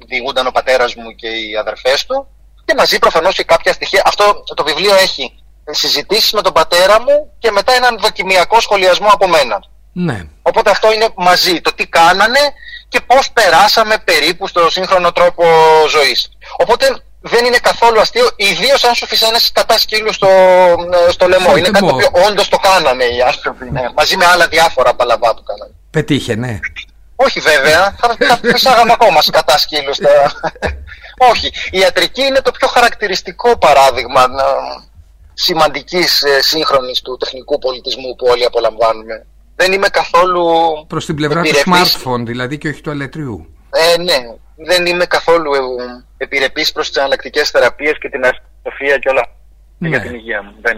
διηγούνταν 0.07 0.47
ο 0.47 0.51
πατέρας 0.51 0.95
μου 0.95 1.15
και 1.15 1.27
οι 1.27 1.55
αδερφές 1.55 2.05
του 2.05 2.27
και 2.69 2.75
μαζί 2.77 2.99
προφανώς 2.99 3.35
και 3.35 3.43
κάποια 3.43 3.73
στοιχεία. 3.73 4.01
Αυτό 4.05 4.43
το 4.55 4.63
βιβλίο 4.63 4.95
έχει 4.95 5.33
συζητήσεις 5.71 6.31
με 6.31 6.41
τον 6.41 6.53
πατέρα 6.53 7.01
μου 7.01 7.31
και 7.39 7.51
μετά 7.51 7.73
έναν 7.73 7.97
δοκιμιακό 7.99 8.59
σχολιασμό 8.61 9.07
από 9.11 9.27
μένα. 9.27 9.63
Ναι. 9.93 10.23
Οπότε 10.41 10.69
αυτό 10.69 10.93
είναι 10.93 11.07
μαζί, 11.15 11.61
το 11.61 11.73
τι 11.75 11.87
κάνανε 11.87 12.39
και 12.89 12.99
πώς 13.07 13.31
περάσαμε 13.31 13.95
περίπου 14.03 14.47
στο 14.47 14.69
σύγχρονο 14.69 15.11
τρόπο 15.11 15.43
ζωής. 15.89 16.29
Οπότε 16.57 16.85
δεν 17.21 17.45
είναι 17.45 17.57
καθόλου 17.57 17.99
αστείο, 17.99 18.29
ιδίως 18.35 18.83
αν 18.83 18.93
σου 18.93 19.07
φυσάνε 19.07 19.37
κατά 19.53 19.77
σκύλου 19.77 20.13
στο, 20.13 20.29
στο 21.09 21.27
λαιμό. 21.27 21.57
Είναι 21.57 21.69
κάτι 21.69 21.87
το 21.87 21.93
οποίο 21.93 22.09
όντως 22.27 22.49
το 22.49 22.57
κάνανε 22.57 23.03
οι 23.03 23.21
άνθρωποι. 23.21 23.71
Ναι. 23.71 23.81
Μαζί 23.95 24.17
με 24.17 24.25
άλλα 24.25 24.47
διάφορα 24.47 24.93
παλαβά 24.93 25.35
που 25.35 25.43
κάνανε. 25.43 25.73
Πετύχε, 25.91 26.35
ναι. 26.35 26.59
Όχι 27.15 27.39
βέβαια, 27.39 27.95
θα, 27.99 28.15
θα 28.27 28.39
φυσάγαμε 28.43 28.91
ακόμα 28.91 29.19
κατά 29.31 29.57
σκύλου. 29.57 29.93
Στα... 29.93 30.09
Όχι. 31.31 31.47
Η 31.71 31.79
ιατρική 31.79 32.21
είναι 32.21 32.41
το 32.41 32.51
πιο 32.51 32.67
χαρακτηριστικό 32.67 33.57
παράδειγμα 33.57 34.21
ε, 34.21 34.25
σημαντικής 35.33 36.23
ε, 36.23 36.41
σύγχρονης 36.41 37.01
του 37.01 37.17
τεχνικού 37.17 37.59
πολιτισμού 37.59 38.15
που 38.15 38.25
όλοι 38.29 38.45
απολαμβάνουμε 38.45 39.25
δεν 39.59 39.73
είμαι 39.73 39.87
καθόλου. 39.87 40.45
Προς 40.87 41.05
την 41.05 41.15
πλευρά 41.15 41.41
του 41.41 41.55
smartphone, 41.65 42.23
δηλαδή 42.25 42.57
και 42.57 42.67
όχι 42.67 42.81
του 42.81 42.89
αλετριού. 42.89 43.53
Ε, 43.69 44.01
ναι. 44.01 44.17
Δεν 44.55 44.85
είμαι 44.85 45.05
καθόλου 45.05 45.53
ε, 45.53 45.59
επιρρεπής 46.17 46.71
προς 46.71 46.87
τις 46.87 46.97
εναλλακτικές 46.97 47.49
θεραπείες 47.49 47.97
και 47.99 48.09
την 48.09 48.23
αστροφία 48.23 48.97
και 48.97 49.09
όλα 49.09 49.25
ναι. 49.77 49.87
για 49.87 50.01
την 50.01 50.13
υγεία 50.13 50.43
μου. 50.43 50.51
Δεν, 50.61 50.77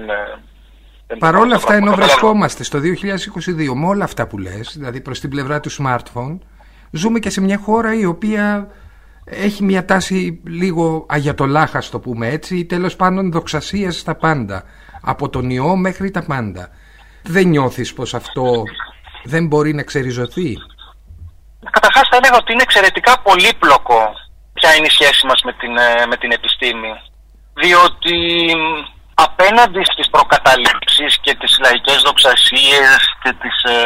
ε, 1.08 1.16
Παρ' 1.20 1.36
όλα 1.36 1.56
αυτά, 1.56 1.74
ενώ 1.74 1.92
βρισκόμαστε 1.96 2.64
στο 2.64 2.80
2022 2.80 3.74
με 3.74 3.88
όλα 3.88 4.04
αυτά 4.04 4.28
που 4.28 4.38
λες, 4.38 4.74
δηλαδή 4.76 5.02
προς 5.02 5.20
την 5.20 5.30
πλευρά 5.30 5.60
του 5.60 5.72
smartphone, 5.72 6.38
ζούμε 6.92 7.20
και 7.20 7.30
σε 7.30 7.42
μια 7.42 7.58
χώρα 7.58 7.94
η 7.94 8.06
οποία 8.06 8.68
έχει 9.26 9.64
μια 9.64 9.86
τάση 9.86 10.42
λίγο 10.46 11.06
αγιατολάχα, 11.10 11.84
το 11.92 12.00
πούμε 12.00 12.28
έτσι, 12.28 12.58
ή 12.58 12.66
τέλος 12.66 12.96
πάντων 12.96 13.32
δοξασίας 13.32 13.96
στα 13.96 14.16
πάντα. 14.16 14.64
Από 15.02 15.30
τον 15.30 15.50
ιό 15.50 15.76
μέχρι 15.76 16.12
τα 16.12 16.24
πάντα. 16.24 16.70
Δεν 17.24 17.48
νιώθεις 17.48 17.94
πως 17.94 18.14
αυτό 18.14 18.64
δεν 19.24 19.48
μπορεί 19.48 19.74
να 19.74 19.84
ξεριζωθεί; 19.84 20.58
Καταρχάς 21.70 22.08
θα 22.10 22.18
έλεγα 22.18 22.38
ότι 22.38 22.52
είναι 22.52 22.62
εξαιρετικά 22.62 23.22
πολύπλοκο 23.22 24.02
ποια 24.54 24.76
είναι 24.76 24.90
η 24.92 24.96
σχέση 24.98 25.26
μας 25.26 25.42
με 25.48 25.54
την, 25.54 25.78
ε, 25.78 26.06
με 26.06 26.18
την 26.18 26.32
επιστήμη. 26.32 26.94
Διότι 27.62 28.18
απέναντι 29.14 29.82
στις 29.84 30.10
προκαταλήψεις 30.10 31.12
και 31.22 31.34
τις 31.36 31.58
λαϊκές 31.64 32.02
δοξασίες 32.02 33.00
και 33.24 33.32
τις 33.42 33.56
ε, 33.74 33.78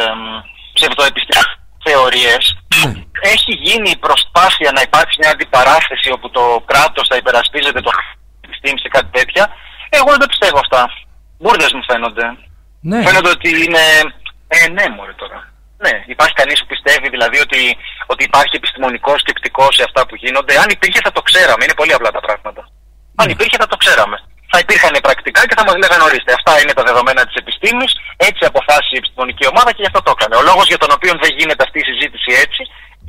ψευδοεπιστήμες 0.72 1.55
θεωρίες 1.86 2.44
ναι. 2.84 2.92
έχει 3.32 3.52
γίνει 3.66 3.90
η 3.90 4.02
προσπάθεια 4.06 4.70
να 4.76 4.80
υπάρξει 4.88 5.16
μια 5.20 5.30
αντιπαράθεση 5.30 6.08
όπου 6.16 6.28
το 6.30 6.44
κράτος 6.70 7.06
θα 7.10 7.16
υπερασπίζεται 7.16 7.80
το 7.86 7.90
επιστήμη 8.46 8.78
σε 8.80 8.88
κάτι 8.88 9.10
τέτοια. 9.18 9.44
Εγώ 9.98 10.10
δεν 10.20 10.28
πιστεύω 10.32 10.58
αυτά. 10.64 10.82
Μπούρδες 11.38 11.72
μου 11.72 11.84
φαίνονται. 11.90 12.24
Ναι. 12.80 13.02
Φαίνεται 13.06 13.30
ότι 13.36 13.48
είναι. 13.64 13.84
Ε, 14.48 14.68
ναι, 14.76 14.84
μωρέ 14.96 15.12
τώρα. 15.22 15.38
Ναι, 15.84 15.94
υπάρχει 16.06 16.34
κανείς 16.40 16.58
που 16.60 16.66
πιστεύει 16.66 17.08
δηλαδή 17.08 17.38
ότι, 17.46 17.76
ότι 18.06 18.22
υπάρχει 18.24 18.54
επιστημονικός 18.56 19.20
σκεπτικός 19.20 19.74
σε 19.74 19.82
αυτά 19.88 20.06
που 20.06 20.14
γίνονται. 20.22 20.54
Αν 20.62 20.68
υπήρχε 20.76 21.00
θα 21.06 21.12
το 21.12 21.22
ξέραμε. 21.28 21.62
Είναι 21.64 21.78
πολύ 21.80 21.92
απλά 21.92 22.10
τα 22.10 22.20
πράγματα. 22.26 22.62
Ναι. 22.62 23.22
Αν 23.22 23.26
υπήρχε 23.30 23.56
θα 23.62 23.66
το 23.66 23.76
ξέραμε. 23.76 24.16
Θα 24.52 24.58
υπήρχαν 24.64 24.94
πρακτικά 25.06 25.40
και 25.48 25.56
θα 25.58 25.64
μας 25.66 25.76
λέγανε 25.82 26.04
ορίστε. 26.08 26.32
Αυτά 26.38 26.52
είναι 26.60 26.74
τα 26.78 26.84
δεδομένα 26.88 27.22
της 27.28 27.36
επιστήμης. 27.42 27.90
Έτσι 28.28 28.42
αποφάσισε 28.50 28.94
η 28.96 29.00
επιστημονική 29.02 29.44
ομάδα 29.52 29.70
και 29.74 29.82
γι' 29.82 29.90
αυτό 29.90 30.00
το 30.06 30.12
έκανε. 30.16 30.34
Ο 30.40 30.42
λόγος 30.50 30.66
για 30.72 30.80
τον 30.82 30.90
οποίο 30.96 31.12
δεν 31.22 31.32
γίνεται 31.38 31.62
αυτή 31.66 31.78
η 31.82 31.86
συζήτηση 31.90 32.30
έτσι 32.44 32.62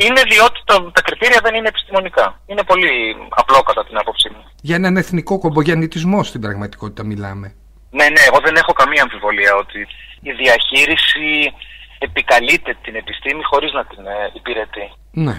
είναι 0.05 0.21
διότι 0.31 0.59
το, 0.69 0.91
τα 0.95 1.01
κριτήρια 1.01 1.39
δεν 1.43 1.53
είναι 1.55 1.67
επιστημονικά. 1.67 2.25
Είναι 2.45 2.63
πολύ 2.63 2.91
απλό 3.29 3.59
κατά 3.61 3.85
την 3.85 3.97
άποψή 3.97 4.29
μου. 4.29 4.43
Για 4.61 4.75
έναν 4.75 4.97
εθνικό 4.97 5.39
κομπογιανιτισμό 5.39 6.23
στην 6.23 6.41
πραγματικότητα 6.41 7.03
μιλάμε. 7.03 7.47
Ναι, 7.89 8.07
ναι, 8.09 8.21
εγώ 8.29 8.39
δεν 8.45 8.55
έχω 8.55 8.73
καμία 8.73 9.01
αμφιβολία 9.01 9.55
ότι 9.55 9.79
η 10.21 10.31
διαχείριση 10.31 11.53
επικαλείται 11.99 12.77
την 12.81 12.95
επιστήμη 12.95 13.43
χωρίς 13.43 13.71
να 13.73 13.85
την 13.85 14.05
ε, 14.05 14.31
υπηρετεί. 14.33 14.91
Ναι. 15.11 15.35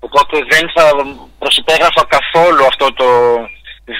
Οπότε 0.00 0.36
δεν 0.48 0.70
θα 0.74 0.84
προσυπέγραφα 1.38 2.04
καθόλου 2.16 2.64
αυτό 2.64 2.92
το 2.92 3.06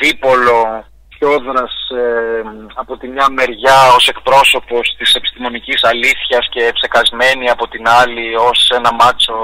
δίπολο 0.00 0.84
Πιόδρας 1.20 1.74
ε, 2.02 2.42
από 2.82 2.92
τη 2.98 3.06
μια 3.08 3.26
μεριά 3.38 3.78
ως 3.96 4.08
εκπρόσωπος 4.08 4.84
της 4.98 5.14
επιστημονικής 5.14 5.80
αλήθειας 5.90 6.44
και 6.54 6.70
ψεκασμένη 6.76 7.46
από 7.50 7.64
την 7.68 7.84
άλλη 8.00 8.26
ως 8.48 8.58
ένα 8.78 8.90
μάτσο 9.00 9.36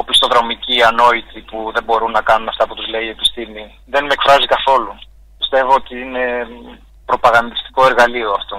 οπισθοδρομικοί 0.00 0.76
ανόητοι 0.90 1.40
που 1.48 1.58
δεν 1.74 1.84
μπορούν 1.86 2.10
να 2.10 2.22
κάνουν 2.28 2.48
αυτά 2.48 2.64
που 2.66 2.74
τους 2.74 2.88
λέει 2.92 3.04
η 3.06 3.14
επιστήμη. 3.16 3.64
Δεν 3.94 4.02
με 4.04 4.12
εκφράζει 4.16 4.46
καθόλου. 4.56 4.92
Πιστεύω 5.38 5.72
ότι 5.80 5.94
είναι 6.04 6.24
προπαγανδιστικό 7.10 7.80
εργαλείο 7.90 8.30
αυτό. 8.40 8.56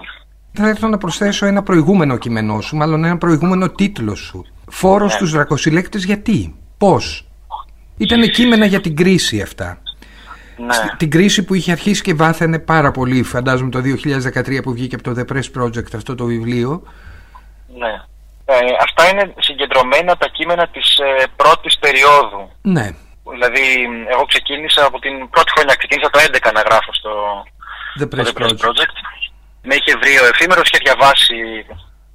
Θα 0.53 0.69
ήθελα 0.69 0.89
να 0.89 0.97
προσθέσω 0.97 1.45
ένα 1.45 1.63
προηγούμενο 1.63 2.17
κείμενό 2.17 2.61
σου, 2.61 2.75
μάλλον 2.75 3.03
ένα 3.03 3.17
προηγούμενο 3.17 3.69
τίτλο 3.69 4.15
σου. 4.15 4.45
Φόρος 4.69 5.11
ναι. 5.11 5.17
στους 5.17 5.31
δρακοσυλλέκτες 5.31 6.03
γιατί, 6.03 6.55
πώς; 6.77 7.27
Ήταν 7.97 8.21
κείμενα 8.29 8.65
για 8.65 8.81
την 8.81 8.95
κρίση 8.95 9.41
αυτά. 9.41 9.81
Ναι. 10.65 10.95
Την 10.97 11.09
κρίση 11.09 11.43
που 11.43 11.53
είχε 11.53 11.71
αρχίσει 11.71 12.01
και 12.01 12.13
βάθαινε 12.13 12.59
πάρα 12.59 12.91
πολύ, 12.91 13.23
φαντάζομαι 13.23 13.69
το 13.69 13.79
2013 13.79 14.59
που 14.63 14.71
βγήκε 14.71 14.95
από 14.95 15.03
το 15.03 15.13
The 15.17 15.33
Press 15.33 15.61
Project 15.61 15.95
αυτό 15.95 16.15
το 16.15 16.25
βιβλίο. 16.25 16.83
Ναι. 17.77 17.93
Ε, 18.45 18.55
αυτά 18.81 19.09
είναι 19.09 19.33
συγκεντρωμένα 19.39 20.17
τα 20.17 20.27
κείμενα 20.27 20.67
της 20.67 20.97
ε, 20.97 21.23
πρώτης 21.35 21.77
περίοδου. 21.79 22.51
Ναι. 22.61 22.87
Δηλαδή, 23.31 23.65
εγώ 24.13 24.25
ξεκίνησα 24.25 24.85
από 24.85 24.99
την 24.99 25.29
πρώτη 25.29 25.51
χρονιά, 25.51 25.75
ξεκίνησα 25.75 26.09
το 26.09 26.19
2011 26.19 26.51
να 26.53 26.61
γράφω 26.61 26.93
στο, 26.93 27.11
The 27.99 28.07
Press, 28.13 28.31
Project. 28.39 28.61
Project. 28.65 28.97
Με 29.63 29.75
είχε 29.75 29.93
βρει 30.01 30.13
ο 30.23 30.25
εφήμερος, 30.25 30.69
είχε 30.69 30.81
διαβάσει 30.83 31.65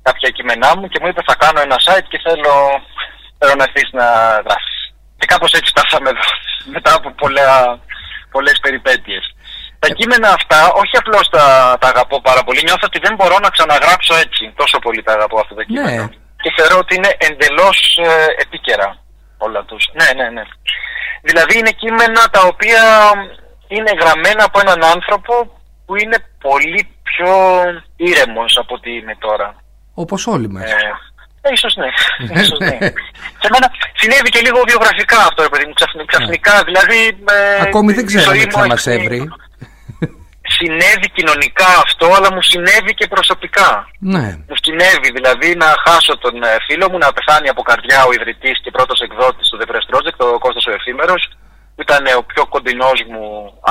κάποια 0.02 0.30
κείμενά 0.30 0.76
μου 0.76 0.88
και 0.88 0.98
μου 1.00 1.08
είπε 1.08 1.22
θα 1.26 1.34
κάνω 1.34 1.60
ένα 1.60 1.76
site 1.86 2.06
και 2.08 2.20
θέλω, 2.26 2.54
θέλω 3.38 3.54
να 3.54 3.64
έρθεις 3.64 3.88
να 3.92 4.06
γράψεις. 4.46 4.94
Και 5.18 5.26
κάπως 5.26 5.52
έτσι 5.52 5.70
φτάσαμε 5.74 6.08
εδώ, 6.08 6.26
μετά 6.74 6.94
από 6.94 7.10
πολλά, 7.10 7.78
πολλές 8.34 8.58
περιπέτειες. 8.64 9.24
Τα 9.78 9.88
κείμενα 9.98 10.28
αυτά, 10.38 10.60
όχι 10.82 10.96
απλώς 11.02 11.26
τα, 11.34 11.44
τα 11.80 11.88
αγαπώ 11.92 12.16
πάρα 12.28 12.42
πολύ, 12.46 12.60
νιώθω 12.62 12.86
ότι 12.90 12.98
δεν 13.06 13.14
μπορώ 13.14 13.36
να 13.44 13.50
ξαναγράψω 13.56 14.14
έτσι. 14.24 14.42
Τόσο 14.60 14.78
πολύ 14.78 15.02
τα 15.02 15.12
αγαπώ 15.12 15.36
αυτά 15.40 15.54
τα 15.54 15.64
κείμενα. 15.68 15.90
Ναι. 15.90 16.08
Και 16.42 16.50
θεωρώ 16.56 16.76
ότι 16.84 16.94
είναι 16.94 17.12
εντελώς 17.28 17.78
ε, 18.08 18.42
επίκαιρα 18.42 18.88
όλα 19.38 19.62
τους. 19.68 19.82
Ναι, 19.98 20.08
ναι, 20.18 20.28
ναι. 20.36 20.44
Δηλαδή 21.28 21.58
είναι 21.58 21.70
κείμενα 21.70 22.22
τα 22.36 22.42
οποία 22.52 22.82
είναι 23.68 23.92
γραμμένα 24.00 24.42
από 24.44 24.60
έναν 24.64 24.84
άνθρωπο 24.94 25.34
που 25.86 25.96
είναι 25.96 26.18
πολύ 26.40 26.82
πιο 27.02 27.32
ήρεμος 27.96 28.56
από 28.62 28.74
ό,τι 28.74 28.90
είναι 28.96 29.16
τώρα. 29.18 29.48
Όπως 29.94 30.26
όλοι 30.26 30.48
μας. 30.48 30.70
Ε, 30.70 30.74
ε, 30.74 30.92
ίσως 31.56 31.74
ναι. 31.80 31.88
ίσως 32.42 32.58
ναι. 32.58 32.78
Σε 33.42 33.48
μένα 33.52 33.66
συνέβη 34.00 34.28
και 34.34 34.40
λίγο 34.46 34.58
βιογραφικά 34.70 35.18
αυτό, 35.28 35.40
παιδί 35.50 35.66
μου, 35.68 35.76
ξαφνικά. 36.12 36.54
Δηλαδή, 36.68 37.00
ε, 37.36 37.62
Ακόμη 37.66 37.92
δεν 37.92 38.06
ξέρουμε 38.06 38.44
τι 38.44 38.50
θα 38.50 38.66
μας 38.66 38.86
έβρει. 38.86 39.20
Συνέβη 40.58 41.08
κοινωνικά 41.18 41.70
αυτό, 41.84 42.06
αλλά 42.16 42.28
μου 42.34 42.42
συνέβη 42.42 42.92
και 42.98 43.06
προσωπικά. 43.14 43.70
Ναι. 44.14 44.26
Μου 44.48 44.56
συνέβη 44.64 45.08
δηλαδή 45.18 45.48
να 45.62 45.68
χάσω 45.84 46.14
τον 46.24 46.34
ε, 46.42 46.50
φίλο 46.66 46.86
μου, 46.90 46.98
να 47.04 47.08
πεθάνει 47.16 47.48
από 47.48 47.62
καρδιά 47.70 47.98
ο 48.08 48.10
ιδρυτής 48.16 48.56
και 48.62 48.70
πρώτος 48.76 48.98
εκδότης 49.06 49.48
του 49.48 49.58
The 49.60 49.66
Press 49.70 49.86
Project, 49.92 50.18
ο 50.26 50.38
Κώστας 50.44 50.66
ο 50.70 50.72
Εφήμερος, 50.78 51.22
που 51.74 51.82
ήταν 51.86 52.02
ο 52.20 52.22
πιο 52.30 52.42
κοντινός 52.54 52.98
μου 53.10 53.24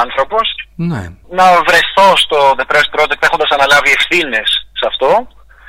άνθρωπος. 0.04 0.46
Ναι. 0.92 1.04
Να 1.40 1.46
βρεθώ 1.68 2.08
στο 2.24 2.38
The 2.58 2.66
Press 2.72 2.88
Project 2.96 3.22
έχοντας 3.28 3.50
αναλάβει 3.56 3.92
ευθύνες 3.98 4.50
σε 4.80 4.86
αυτό. 4.92 5.10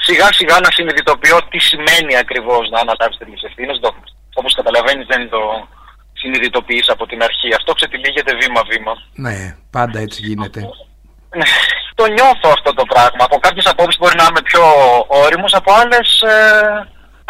Σιγά 0.06 0.28
σιγά 0.38 0.56
να 0.64 0.70
συνειδητοποιώ 0.76 1.38
τι 1.50 1.58
σημαίνει 1.58 2.16
ακριβώς 2.16 2.64
να 2.72 2.78
αναλάβεις 2.84 3.18
τέτοιες 3.18 3.42
ευθύνες. 3.48 3.76
όπως 4.34 4.54
καταλαβαίνεις 4.54 5.06
δεν 5.06 5.22
το 5.28 5.40
συνειδητοποιείς 6.20 6.88
από 6.88 7.06
την 7.06 7.22
αρχή. 7.22 7.48
Αυτό 7.58 7.72
ξετυλίγεται 7.72 8.32
βήμα-βήμα. 8.40 8.92
Ναι, 9.14 9.56
πάντα 9.70 9.98
έτσι 10.06 10.18
γίνεται. 10.26 10.60
Ναι, 11.38 11.48
το 11.94 12.04
νιώθω 12.06 12.48
αυτό 12.56 12.70
το 12.74 12.84
πράγμα. 12.92 13.22
Από 13.28 13.38
κάποιες 13.38 13.66
απόψεις 13.66 13.98
μπορεί 14.00 14.16
να 14.16 14.26
είμαι 14.28 14.42
πιο 14.50 14.62
όριμος, 15.24 15.52
από 15.54 15.70
άλλες 15.80 16.08
ε, 16.20 16.36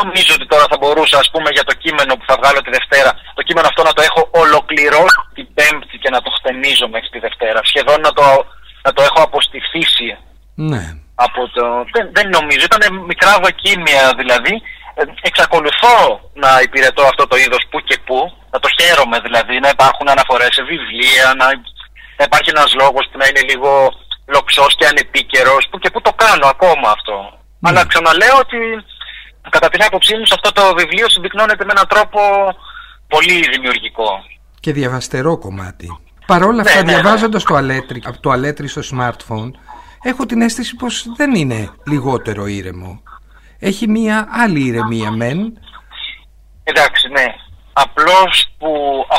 νομίζω 0.03 0.33
ότι 0.37 0.47
τώρα 0.47 0.67
θα 0.71 0.77
μπορούσα 0.81 1.17
ας 1.19 1.31
πούμε 1.33 1.49
για 1.57 1.65
το 1.69 1.75
κείμενο 1.83 2.13
που 2.17 2.25
θα 2.29 2.37
βγάλω 2.41 2.61
τη 2.61 2.71
Δευτέρα 2.71 3.13
το 3.35 3.43
κείμενο 3.43 3.67
αυτό 3.67 3.83
να 3.83 3.93
το 3.93 4.03
έχω 4.09 4.29
ολοκληρώσει 4.31 5.21
την 5.35 5.47
Πέμπτη 5.55 5.97
και 5.99 6.11
να 6.11 6.21
το 6.21 6.31
χτενίζω 6.31 6.89
μέχρι 6.89 7.09
τη 7.09 7.19
Δευτέρα. 7.19 7.61
Σχεδόν 7.63 8.01
να 8.01 8.13
το, 8.13 8.25
να 8.83 8.93
το 8.93 9.03
έχω 9.03 9.21
αποστηθήσει. 9.23 10.09
Ναι. 10.55 10.85
Από 11.15 11.41
το... 11.55 11.65
δεν, 11.95 12.05
δεν 12.17 12.27
νομίζω, 12.29 12.65
ήταν 12.71 12.83
μικρά 13.11 13.33
δοκίμια 13.45 14.05
δηλαδή. 14.21 14.55
Ε, 14.95 15.03
εξακολουθώ 15.31 15.97
να 16.35 16.51
υπηρετώ 16.67 17.03
αυτό 17.03 17.27
το 17.27 17.37
είδος 17.37 17.63
που 17.71 17.79
και 17.89 17.99
που, 18.07 18.19
να 18.51 18.59
το 18.59 18.69
χαίρομαι 18.79 19.19
δηλαδή, 19.27 19.55
να 19.65 19.69
υπάρχουν 19.69 20.09
αναφορές 20.09 20.53
σε 20.57 20.63
βιβλία, 20.63 21.27
να, 21.41 21.47
να 22.19 22.25
υπάρχει 22.29 22.51
ένας 22.55 22.71
λόγος 22.83 23.05
που 23.09 23.19
να 23.19 23.27
είναι 23.27 23.45
λίγο 23.51 23.71
λοξός 24.35 24.73
και 24.79 24.87
ανεπίκαιρος, 24.87 25.63
που 25.71 25.79
και 25.79 25.91
που 25.91 26.01
το 26.01 26.13
κάνω 26.25 26.47
ακόμα 26.55 26.89
αυτό. 26.97 27.17
Ναι. 27.33 27.69
Αλλά 27.69 27.87
ξαναλέω 27.87 28.37
ότι 28.45 28.59
κατά 29.51 29.69
την 29.69 29.83
άποψή 29.83 30.17
μου 30.17 30.27
σε 30.27 30.35
αυτό 30.39 30.53
το 30.53 30.75
βιβλίο 30.75 31.09
συμπυκνώνεται 31.09 31.65
με 31.65 31.73
έναν 31.77 31.87
τρόπο 31.89 32.21
πολύ 33.09 33.49
δημιουργικό. 33.55 34.09
Και 34.61 34.73
διαβαστερό 34.73 35.39
κομμάτι. 35.39 35.99
Παρόλα 36.27 36.61
αυτά, 36.63 36.75
Ναι, 36.75 36.83
ναι, 36.83 36.93
ναι. 36.93 37.01
διαβάζοντας 37.01 37.43
το 37.45 37.55
αλέτρι, 37.55 38.03
το 38.21 38.31
αλέτρι 38.31 38.69
στο 38.69 38.83
smartphone, 38.93 39.51
έχω 40.05 40.27
την 40.27 40.43
αίσθηση 40.43 40.77
πως 40.77 41.07
δεν 41.17 41.35
είναι 41.35 41.71
λιγότερο 41.87 42.47
ήρεμο. 42.47 43.03
Έχει 43.59 43.89
μία 43.89 44.29
άλλη 44.31 44.61
ηρεμία 44.61 45.11
μεν. 45.11 45.59
Εντάξει, 46.65 47.09
ναι. 47.09 47.25
Απλώς 47.73 48.47
που 48.59 48.71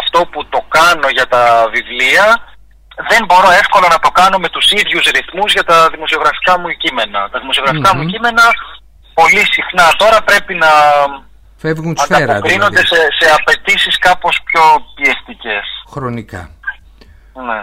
αυτό 0.02 0.26
που 0.32 0.46
το 0.46 0.66
κάνω 0.68 1.08
για 1.10 1.28
τα 1.28 1.70
βιβλία 1.74 2.26
δεν 3.10 3.26
μπορώ 3.26 3.50
εύκολα 3.52 3.88
να 3.90 4.00
το 4.00 4.10
κάνω 4.10 4.38
με 4.38 4.50
τους 4.50 4.72
ίδιους 4.72 5.06
ρυθμούς 5.16 5.54
για 5.54 5.64
τα 5.64 5.90
δημοσιογραφικά 5.90 6.60
μου 6.60 6.70
κείμενα. 6.84 7.30
Τα 7.30 7.40
δημοσιογραφικά 7.40 7.96
Μμμ. 7.96 8.02
μου 8.02 8.10
κείμενα 8.12 8.44
πολύ 9.14 9.44
συχνά 9.56 9.88
τώρα 9.98 10.22
πρέπει 10.24 10.54
να 10.54 10.68
Φεύγουν 11.58 11.96
σφαίρα 11.98 12.24
ανταποκρίνονται 12.24 12.82
δηλαδή, 12.82 12.88
σε, 12.88 13.26
σε 13.26 13.32
απαιτήσεις 13.40 13.98
κάπως 13.98 14.40
πιο 14.44 14.62
πιεστικές. 14.96 15.66
χρονικά. 15.90 16.50
Ναι, 17.48 17.60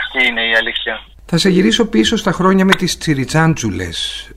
αυτή 0.00 0.26
είναι 0.28 0.42
η 0.46 0.54
αλήθεια. 0.56 1.00
Θα 1.26 1.38
σε 1.38 1.48
γυρίσω 1.48 1.86
πίσω 1.86 2.16
στα 2.16 2.32
χρόνια 2.32 2.64
με 2.64 2.74
τις 2.74 2.98
τσιριτσάντζουλες. 2.98 4.28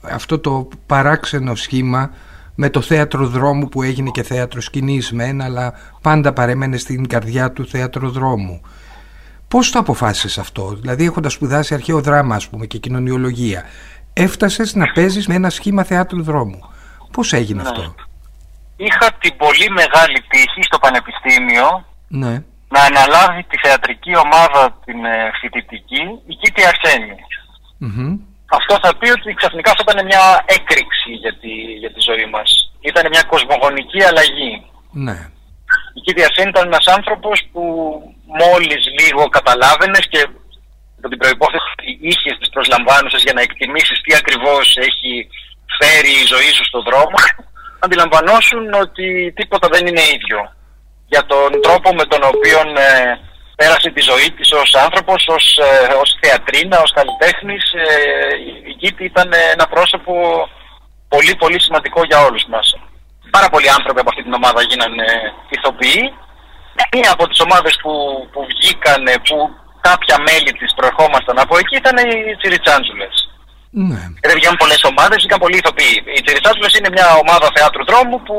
Αυτό 0.00 0.38
το 0.38 0.68
παράξενο 0.86 1.54
σχήμα 1.54 2.10
με 2.54 2.70
το 2.70 2.80
θέατρο 2.80 3.26
δρόμου 3.26 3.68
που 3.68 3.82
έγινε 3.82 4.10
και 4.10 4.22
θέατρο 4.22 4.60
σκηνής 4.60 5.12
μεν, 5.12 5.40
αλλά 5.42 5.74
πάντα 6.00 6.32
παρέμενε 6.32 6.76
στην 6.76 7.08
καρδιά 7.08 7.52
του 7.52 7.66
θέατρο 7.66 8.10
δρόμου. 8.10 8.60
Πώς 9.48 9.70
το 9.70 9.78
αποφάσισες 9.78 10.38
αυτό, 10.38 10.74
δηλαδή 10.80 11.04
έχοντας 11.04 11.32
σπουδάσει 11.32 11.74
αρχαίο 11.74 12.00
δράμα 12.00 12.34
ας 12.34 12.48
πούμε 12.48 12.66
και 12.66 12.78
κοινωνιολογία, 12.78 13.62
έφτασες 14.12 14.74
να 14.74 14.92
παίζεις 14.92 15.26
με 15.26 15.34
ένα 15.34 15.50
σχήμα 15.50 15.82
θεάτρου 15.84 16.22
δρόμου. 16.22 16.58
Πώς 17.10 17.32
έγινε 17.32 17.62
Ναι. 17.62 17.68
αυτό; 17.68 17.94
Είχα 18.76 19.12
την 19.18 19.36
πολύ 19.36 19.70
μεγάλη 19.70 20.20
τύχη 20.28 20.62
στο 20.62 20.78
Πανεπιστήμιο 20.78 21.84
Ναι. 22.08 22.42
Να 22.74 22.80
αναλάβει 22.90 23.42
τη 23.50 23.56
θεατρική 23.64 24.14
ομάδα 24.26 24.62
την 24.84 25.04
ε, 25.04 25.30
φοιτητική 25.40 26.04
η 26.32 26.34
Κίτη 26.40 26.62
Αρσένη. 26.70 27.16
Μμμ. 27.78 28.12
Αυτό 28.58 28.74
θα 28.82 28.90
πει 28.98 29.08
ότι 29.16 29.38
ξαφνικά 29.40 29.70
αυτό 29.70 29.82
ήταν 29.86 30.06
μια 30.10 30.24
έκρηξη 30.56 31.10
για 31.22 31.34
τη, 31.40 31.52
για 31.82 31.92
τη 31.94 32.00
ζωή 32.08 32.26
μας. 32.34 32.48
Ήταν 32.90 33.04
μια 33.12 33.22
κοσμογονική 33.32 34.00
αλλαγή. 34.08 34.52
Ναι. 35.06 35.18
Η 35.96 36.00
Κίτη 36.04 36.24
Αρσένη 36.26 36.50
ήταν 36.52 36.66
ένας 36.72 36.86
άνθρωπος 36.96 37.36
που 37.52 37.62
μόλις 38.42 38.82
λίγο 38.98 39.22
καταλάβαινες 39.36 40.04
και 40.12 40.20
από 40.98 41.08
την 41.08 41.18
προϋπόθεση 41.18 41.66
ότι 41.76 41.88
είχες 42.10 42.34
τις 42.38 42.50
προσλαμβάνουσες 42.54 43.22
για 43.26 43.36
να 43.36 43.42
εκτιμήσεις 43.46 44.00
τι 44.04 44.10
ακριβώς 44.20 44.66
έχει 44.88 45.12
φέρει 45.78 46.12
η 46.22 46.28
ζωή 46.32 46.50
σου 46.56 46.64
στον 46.70 46.82
δρόμο, 46.88 47.18
αντιλαμβανόσουν 47.84 48.64
ότι 48.84 49.06
τίποτα 49.38 49.68
δεν 49.74 49.86
είναι 49.86 50.04
ίδιο. 50.16 50.40
Για 51.12 51.22
τον 51.26 51.50
τρόπο 51.62 51.88
με 51.94 52.04
τον 52.04 52.20
οποίο 52.32 52.58
ε, 52.58 53.18
πέρασε 53.56 53.90
τη 53.90 54.00
ζωή 54.10 54.28
της 54.36 54.52
ως 54.52 54.74
άνθρωπος, 54.74 55.20
ως, 55.36 55.44
ε, 55.68 55.92
ως 56.02 56.08
θεατρίνα, 56.20 56.76
ως 56.80 56.92
καλλιτέχνης, 56.98 57.64
ε, 57.72 57.88
η- 58.48 58.70
η 58.70 58.74
Κίτη 58.80 59.04
ήταν 59.04 59.28
ένα 59.54 59.66
πρόσωπο 59.66 60.12
πολύ 61.08 61.34
πολύ 61.42 61.60
σημαντικό 61.60 62.00
για 62.04 62.18
όλους 62.26 62.44
μας. 62.48 62.66
Πάρα 63.30 63.48
πολλοί 63.48 63.68
άνθρωποι 63.70 64.00
από 64.00 64.08
αυτή 64.12 64.22
την 64.22 64.32
ομάδα 64.40 64.62
γίνανε 64.62 65.06
ηθοποιοί. 65.48 66.02
Μία 66.92 67.10
από 67.12 67.24
τις 67.28 67.40
ομάδες 67.46 67.74
που, 67.82 67.92
που 68.32 68.40
βγήκανε, 68.52 69.12
που 69.26 69.36
κάποια 69.80 70.16
μέλη 70.26 70.52
της 70.60 70.70
προερχόμασταν 70.76 71.38
από 71.44 71.54
εκεί 71.58 71.76
ήταν 71.82 71.96
οι 72.10 72.36
Τσιριτσάντζουλες. 72.38 73.14
Ναι. 73.70 74.02
Και 74.20 74.28
δεν 74.30 74.36
βγαίνουν 74.38 74.56
πολλές 74.62 74.82
ομάδες, 74.90 75.16
βγήκαν 75.20 75.38
πολλοί 75.44 75.56
ηθοποιοί. 75.62 75.94
Οι 76.16 76.20
Τσιριτσάντζουλες 76.24 76.74
είναι 76.78 76.90
μια 76.96 77.08
ομάδα 77.22 77.46
θεάτρου 77.56 77.84
δρόμου 77.90 78.16
που 78.26 78.36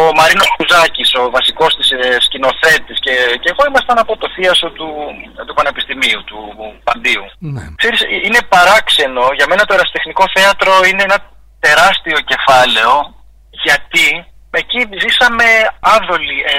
ο 0.00 0.02
Μαρίνος 0.18 0.48
Κουζάκης, 0.56 1.10
ο 1.20 1.22
βασικός 1.36 1.72
της 1.78 1.88
ε, 1.90 2.00
σκηνοθέτης 2.26 2.98
και, 3.04 3.14
και 3.42 3.50
εγώ 3.52 3.62
ήμασταν 3.70 3.98
από 4.04 4.12
το 4.20 4.26
θίασο 4.34 4.68
του, 4.76 4.88
του 5.46 5.54
Πανεπιστημίου, 5.58 6.20
του 6.28 6.38
Παντίου. 6.86 7.24
Ναι. 7.54 7.64
Ξέρεις, 7.80 8.00
είναι 8.26 8.40
παράξενο. 8.54 9.24
Για 9.38 9.46
μένα 9.50 9.62
το 9.64 9.74
ερασιτεχνικό 9.76 10.24
θέατρο 10.36 10.72
είναι 10.88 11.02
ένα 11.08 11.18
τεράστιο 11.66 12.18
κεφάλαιο 12.32 12.92
γιατί 13.66 14.06
εκεί 14.60 14.80
ζήσαμε 15.04 15.44
άδολη, 15.96 16.36
ε, 16.54 16.56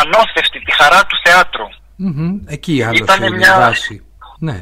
ανώθευτη 0.00 0.58
τη 0.66 0.72
χαρά 0.78 1.00
του 1.08 1.16
θεάτρου. 1.24 1.68
Μμμ. 1.96 2.32
Εκεί 2.56 2.82
άλλωστε 2.82 3.04
Ήτανε 3.04 3.26
είναι 3.26 3.34
η 3.36 3.38
μια- 3.38 3.58
βάση. 3.58 3.94
Ναι. 4.38 4.56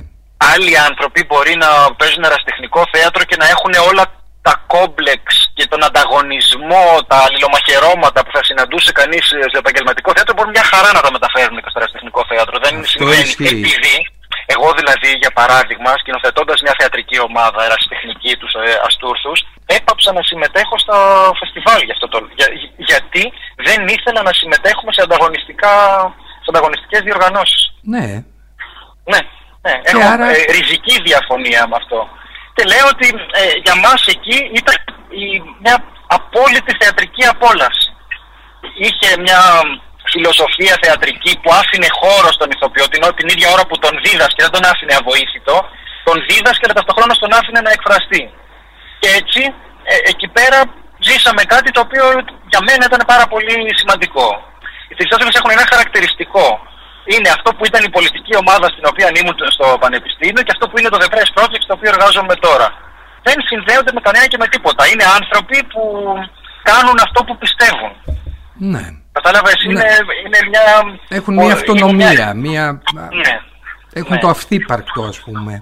Άλλοι 0.55 0.79
άνθρωποι 0.79 1.25
μπορεί 1.29 1.55
να 1.65 1.71
παίζουν 1.99 2.23
ερασιτεχνικό 2.25 2.83
θέατρο 2.93 3.23
και 3.25 3.37
να 3.39 3.47
έχουν 3.55 3.73
όλα 3.91 4.05
τα 4.47 4.55
κόμπλεξ 4.75 5.25
και 5.57 5.67
τον 5.73 5.81
ανταγωνισμό, 5.89 6.85
τα 7.11 7.17
αλληλομαχαιρώματα 7.27 8.19
που 8.25 8.31
θα 8.37 8.43
συναντούσε 8.49 8.93
κανείς 9.01 9.25
στο 9.51 9.59
επαγγελματικό 9.65 10.11
θέατρο, 10.15 10.35
μπορούν 10.35 10.53
μια 10.59 10.67
χαρά 10.73 10.91
να 10.97 11.01
τα 11.07 11.11
μεταφέρουν 11.17 11.57
και 11.63 11.71
στο 11.71 11.79
ερασιτεχνικό 11.81 12.21
θέατρο. 12.31 12.55
Δεν 12.65 12.75
Αυτό 12.79 12.89
συμβαίνει. 12.93 13.21
ισχύει. 13.29 13.45
Επειδή 13.65 13.95
εγώ 14.55 14.69
δηλαδή, 14.81 15.11
για 15.25 15.33
παράδειγμα, 15.41 15.91
σκηνοθετώντας 16.03 16.59
μια 16.65 16.75
θεατρική 16.79 17.19
ομάδα 17.29 17.61
ερασιτεχνική 17.69 18.33
τους 18.41 18.53
ε, 18.53 18.63
Αστούρθους, 18.87 19.39
έπαψα 19.79 20.11
να 20.19 20.23
συμμετέχω 20.31 20.75
στο 20.85 20.97
φεστιβάλ 21.41 21.81
για 21.87 21.95
αυτό 21.97 22.07
το 22.13 22.19
για, 22.39 22.49
γιατί 22.91 23.23
δεν 23.69 23.81
ήθελα 23.97 24.21
να 24.29 24.33
συμμετέχουμε 24.41 24.93
σε, 24.97 25.03
ανταγωνιστικά, 25.07 25.73
σε 26.45 26.49
ανταγωνιστικές 26.53 27.01
διοργανώσεις. 27.07 27.63
Ναι. 27.95 28.07
Ναι, 29.13 29.21
ναι. 29.67 29.75
Και 29.85 29.91
έχω 29.97 30.09
άρα- 30.13 30.31
ε, 30.37 30.45
ριζική 30.57 30.95
διαφωνία 31.09 31.63
με 31.71 31.77
αυτό. 31.83 31.99
Και 32.55 32.65
λέω 32.73 32.87
ότι 32.95 33.09
ε, 33.41 33.43
για 33.65 33.77
μας 33.85 34.01
εκεί 34.15 34.39
ήταν 34.61 34.77
η, 35.23 35.25
μια 35.63 35.77
απόλυτη 36.17 36.73
θεατρική 36.81 37.25
απόλαυση. 37.35 37.89
Είχε 38.87 39.11
μια 39.25 39.41
φιλοσοφία 40.13 40.75
θεατρική 40.83 41.33
που 41.43 41.51
άφηνε 41.61 41.89
χώρο 42.01 42.29
στον 42.37 42.49
ηθοποιό 42.55 42.87
την, 42.89 43.03
την 43.19 43.29
ίδια 43.33 43.49
ώρα 43.55 43.65
που 43.69 43.77
τον 43.85 43.95
δίδασκε, 44.05 44.41
δεν 44.47 44.55
τον 44.57 44.65
άφηνε 44.71 44.95
αβοήθητο, 45.01 45.57
τον 46.07 46.17
δίδασκε 46.29 46.65
αλλά 46.67 46.77
ταυτόχρονα 46.79 47.15
τον 47.23 47.33
άφηνε 47.39 47.61
να 47.67 47.73
εκφραστεί. 47.77 48.23
Και 49.01 49.09
έτσι 49.21 49.43
ε, 49.91 49.95
εκεί 50.13 50.29
πέρα 50.37 50.59
ζήσαμε 51.09 51.43
κάτι 51.55 51.71
το 51.77 51.81
οποίο 51.87 52.05
για 52.53 52.61
μένα 52.67 52.83
ήταν 52.91 53.03
πάρα 53.13 53.27
πολύ 53.33 53.57
σημαντικό. 53.81 54.27
Οι 54.89 54.95
Τριστόσφαιρες 54.95 55.37
έχουν 55.39 55.51
ένα 55.57 55.67
χαρακτηριστικό. 55.73 56.47
Είναι 57.13 57.29
αυτό 57.37 57.49
που 57.55 57.65
ήταν 57.71 57.83
η 57.89 57.91
πολιτική 57.97 58.35
ομάδα 58.43 58.67
στην 58.75 58.85
οποία 58.91 59.09
ήμουν 59.19 59.37
στο 59.57 59.67
Πανεπιστήμιο 59.83 60.43
και 60.47 60.53
αυτό 60.57 60.65
που 60.69 60.79
είναι 60.79 60.89
το 60.89 60.99
The 61.03 61.09
Press 61.15 61.31
Project 61.37 61.63
στο 61.67 61.75
οποίο 61.77 61.91
εργάζομαι 61.95 62.35
τώρα. 62.47 62.69
Δεν 63.27 63.37
συνδέονται 63.49 63.93
με 63.97 64.01
κανένα 64.07 64.27
και 64.27 64.37
με 64.43 64.47
τίποτα. 64.55 64.83
Είναι 64.91 65.05
άνθρωποι 65.19 65.57
που 65.73 65.83
κάνουν 66.71 66.97
αυτό 67.07 67.25
που 67.25 67.35
πιστεύουν. 67.43 67.93
Ναι. 68.73 68.85
Κατάλαβες, 69.13 69.55
Ναι. 69.67 69.71
είναι, 69.73 69.87
είναι 70.25 70.39
μια... 70.51 70.65
Έχουν 71.09 71.33
ο- 71.35 71.37
μια 71.37 71.45
είναι 71.45 71.53
αυτονομία, 71.53 72.35
μια... 72.35 72.65
Ναι. 73.23 73.35
Έχουν 73.95 74.15
Ναι. 74.15 74.21
το 74.21 74.29
αυθύπαρκτο 74.29 75.03
ας 75.03 75.21
πούμε. 75.21 75.53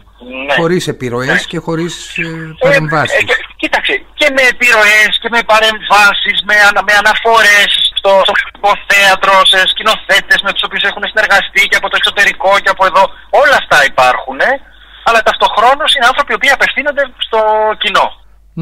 Ναι. 0.46 0.54
Χωρίς 0.54 0.88
επιρροές 0.88 1.28
Ναι. 1.28 1.38
και 1.38 1.58
χωρίς 1.58 2.18
ε, 2.18 2.22
Ε, 2.22 2.54
παρεμβάσεις. 2.60 3.18
ε, 3.18 3.22
και- 3.22 3.44
κοίταξε, 3.56 4.02
και 4.14 4.28
με 4.36 4.42
επιρροές 4.42 5.18
και 5.20 5.28
με 5.30 5.40
παρεμβάσεις, 5.52 6.42
με, 6.44 6.54
ανα, 6.68 6.82
με 6.82 6.92
αναφορές 7.02 7.89
στο, 8.00 8.12
στο 8.26 8.70
θέατρος, 8.88 9.44
σε 9.52 9.60
σκηνοθέτες 9.72 10.40
με 10.46 10.50
τους 10.52 10.64
οποίους 10.66 10.84
έχουν 10.90 11.04
συνεργαστεί 11.12 11.62
και 11.70 11.78
από 11.80 11.88
το 11.90 11.96
εξωτερικό 12.00 12.50
και 12.62 12.72
από 12.74 12.84
εδώ. 12.88 13.02
Όλα 13.42 13.56
αυτά 13.62 13.78
υπάρχουν, 13.90 14.38
ε, 14.50 14.52
αλλά 15.06 15.20
ταυτοχρόνως 15.26 15.90
είναι 15.92 16.08
άνθρωποι 16.10 16.30
οι 16.32 16.38
οποίοι 16.38 16.56
απευθύνονται 16.56 17.04
στο 17.26 17.40
κοινό. 17.82 18.06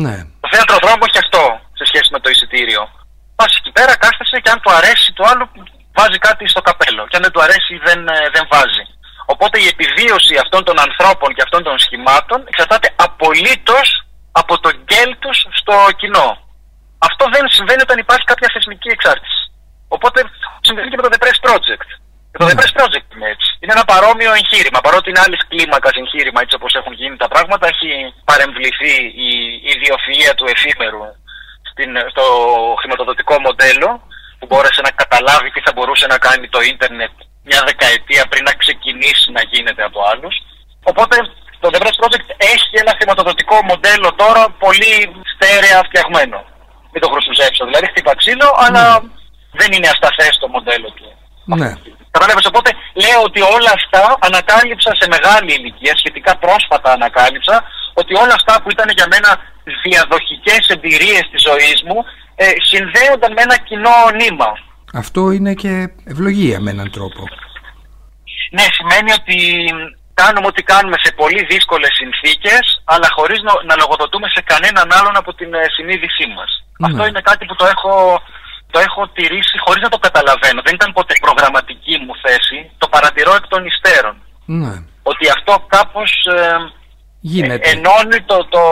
Ναι. 0.05 0.17
Το 0.43 0.49
θέατρο 0.53 0.77
δρόμο 0.85 1.03
έχει 1.09 1.21
αυτό 1.25 1.43
σε 1.79 1.85
σχέση 1.91 2.09
με 2.15 2.21
το 2.23 2.29
εισιτήριο. 2.33 2.83
Πας 3.39 3.53
εκεί 3.59 3.73
πέρα, 3.79 3.93
κάθεσαι 4.05 4.39
και 4.43 4.51
αν 4.55 4.59
του 4.63 4.73
αρέσει 4.79 5.09
το 5.19 5.23
άλλο, 5.31 5.45
βάζει 5.99 6.19
κάτι 6.27 6.45
στο 6.53 6.61
καπέλο. 6.69 7.03
Και 7.09 7.17
αν 7.19 7.23
δεν 7.27 7.33
του 7.35 7.43
αρέσει, 7.47 7.73
δεν, 7.87 8.01
ε, 8.17 8.19
δεν 8.35 8.45
βάζει. 8.53 8.85
Οπότε 9.33 9.57
η 9.65 9.67
επιβίωση 9.75 10.35
αυτών 10.45 10.63
των 10.69 10.77
ανθρώπων 10.87 11.29
και 11.35 11.43
αυτών 11.47 11.63
των 11.67 11.77
σχημάτων 11.79 12.39
εξαρτάται 12.51 12.89
απολύτως 13.07 13.89
από 14.41 14.55
το 14.65 14.71
γκέλ 14.85 15.11
του 15.23 15.31
στο 15.61 15.75
κοινό. 16.01 16.29
Αυτό 16.99 17.25
δεν 17.35 17.45
συμβαίνει 17.57 17.83
όταν 17.87 17.99
υπάρχει 18.05 18.27
κάποια 18.33 18.49
θεσμική 18.55 18.89
εξάρτηση. 18.97 19.41
Οπότε 19.89 20.19
συμβαίνει 20.67 20.89
και 20.91 20.99
με 20.99 21.05
το 21.05 21.11
The 21.13 21.21
Press 21.23 21.39
Project. 21.47 21.89
Και 22.31 22.39
το 22.41 22.47
The 22.49 22.57
Press 22.59 22.73
Project 22.79 23.07
είναι 23.15 23.29
έτσι. 23.35 23.49
Είναι 23.61 23.73
ένα 23.77 23.85
παρόμοιο 23.93 24.33
εγχείρημα. 24.39 24.81
Παρότι 24.87 25.07
είναι 25.11 25.23
άλλης 25.25 25.43
κλίμακας 25.51 25.95
εγχείρημα, 26.01 26.41
έτσι 26.45 26.55
όπως 26.59 26.73
έχουν 26.75 26.93
γίνει 27.01 27.17
τα 27.17 27.29
πράγματα, 27.33 27.65
έχει 27.73 27.91
παρεμβληθεί 28.31 28.95
η 29.27 29.31
ιδιοφυΐα 29.73 30.33
του 30.37 30.47
εφήμερου 30.55 31.05
στην, 31.71 31.91
στο 32.13 32.25
χρηματοδοτικό 32.81 33.35
μοντέλο 33.47 33.89
που 34.39 34.47
μπόρεσε 34.49 34.81
να 34.81 34.91
καταλάβει 35.03 35.51
τι 35.51 35.61
θα 35.67 35.73
μπορούσε 35.75 36.07
να 36.07 36.19
κάνει 36.27 36.49
το 36.49 36.61
ίντερνετ 36.61 37.15
μια 37.49 37.61
δεκαετία 37.71 38.25
πριν 38.31 38.45
να 38.49 38.55
ξεκινήσει 38.63 39.29
να 39.37 39.43
γίνεται 39.43 39.83
από 39.89 40.01
άλλους. 40.11 40.35
Οπότε 40.91 41.17
το 41.61 41.69
The 41.73 41.79
Press 41.83 41.97
Project 42.03 42.29
έχει 42.55 42.71
ένα 42.83 42.93
χρηματοδοτικό 42.99 43.57
μοντέλο 43.71 44.09
τώρα 44.23 44.43
πολύ 44.65 44.95
στέρεα 45.33 45.81
φτιαγμένο. 45.89 46.39
Μην 46.93 47.01
το 47.03 47.09
χρησιμοποιήσω, 47.13 47.65
δηλαδή 47.69 47.87
χτύπα 47.93 48.13
ξύλο, 48.21 48.49
αλλά 48.65 48.85
ναι. 48.91 49.09
δεν 49.61 49.71
είναι 49.73 49.89
ασταθές 49.95 50.35
το 50.43 50.49
μοντέλο 50.55 50.89
του. 50.97 51.07
Ναι. 51.61 51.71
Κατάλαβες, 52.15 52.47
οπότε 52.51 52.71
λέω 53.05 53.21
ότι 53.29 53.41
όλα 53.57 53.73
αυτά 53.79 54.05
ανακάλυψα 54.29 54.91
σε 55.01 55.07
μεγάλη 55.15 55.51
ηλικία, 55.59 55.95
σχετικά 55.97 56.33
πρόσφατα 56.45 56.91
ανακάλυψα, 56.99 57.57
ότι 58.01 58.13
όλα 58.23 58.35
αυτά 58.41 58.55
που 58.63 58.71
ήταν 58.71 58.89
για 58.99 59.07
μένα 59.13 59.31
διαδοχικές 59.87 60.63
εμπειρίες 60.75 61.25
της 61.31 61.43
ζωής 61.49 61.79
μου 61.87 61.99
ε, 62.35 62.47
συνδέονταν 62.71 63.33
με 63.33 63.43
ένα 63.43 63.57
κοινό 63.69 63.99
νήμα. 64.21 64.51
Αυτό 64.95 65.31
είναι 65.31 65.55
και 65.55 65.73
ευλογία 66.05 66.61
με 66.61 66.71
έναν 66.71 66.91
τρόπο. 66.91 67.23
Ναι, 68.51 68.67
σημαίνει 68.79 69.13
ότι 69.21 69.37
κάνουμε 70.21 70.47
ό,τι 70.51 70.63
κάνουμε 70.73 70.97
σε 71.05 71.11
πολύ 71.21 71.43
δύσκολες 71.53 71.93
συνθήκες, 72.01 72.65
αλλά 72.93 73.09
χωρίς 73.17 73.41
να, 73.69 73.75
λογοδοτούμε 73.83 74.29
σε 74.35 74.41
κανέναν 74.51 74.87
άλλον 74.99 75.15
από 75.23 75.31
την 75.39 75.51
ε, 75.55 75.65
συνείδησή 75.77 76.27
μας. 76.37 76.51
Ναι. 76.79 76.87
Αυτό 76.87 77.03
είναι 77.09 77.23
κάτι 77.31 77.43
που 77.49 77.57
το 77.61 77.67
έχω, 77.75 77.95
το 78.73 78.79
έχω 78.87 79.01
τηρήσει 79.17 79.57
χωρίς 79.65 79.83
να 79.87 79.93
το 79.95 79.99
καταλαβαίνω. 80.07 80.61
Δεν 80.67 80.75
ήταν 80.79 80.91
ποτέ 80.99 81.15
προγραμματική 81.27 81.95
μου 82.05 82.15
θέση, 82.25 82.59
το 82.83 82.87
παρατηρώ 82.95 83.33
εκ 83.39 83.47
των 83.53 83.63
υστέρων. 83.71 84.17
Ναι. 84.63 84.75
Ότι 85.11 85.25
αυτό 85.37 85.53
κάπως 85.77 86.11
ε, 86.37 87.69
ενώνει 87.73 88.19
το, 88.31 88.37
το, 88.55 88.63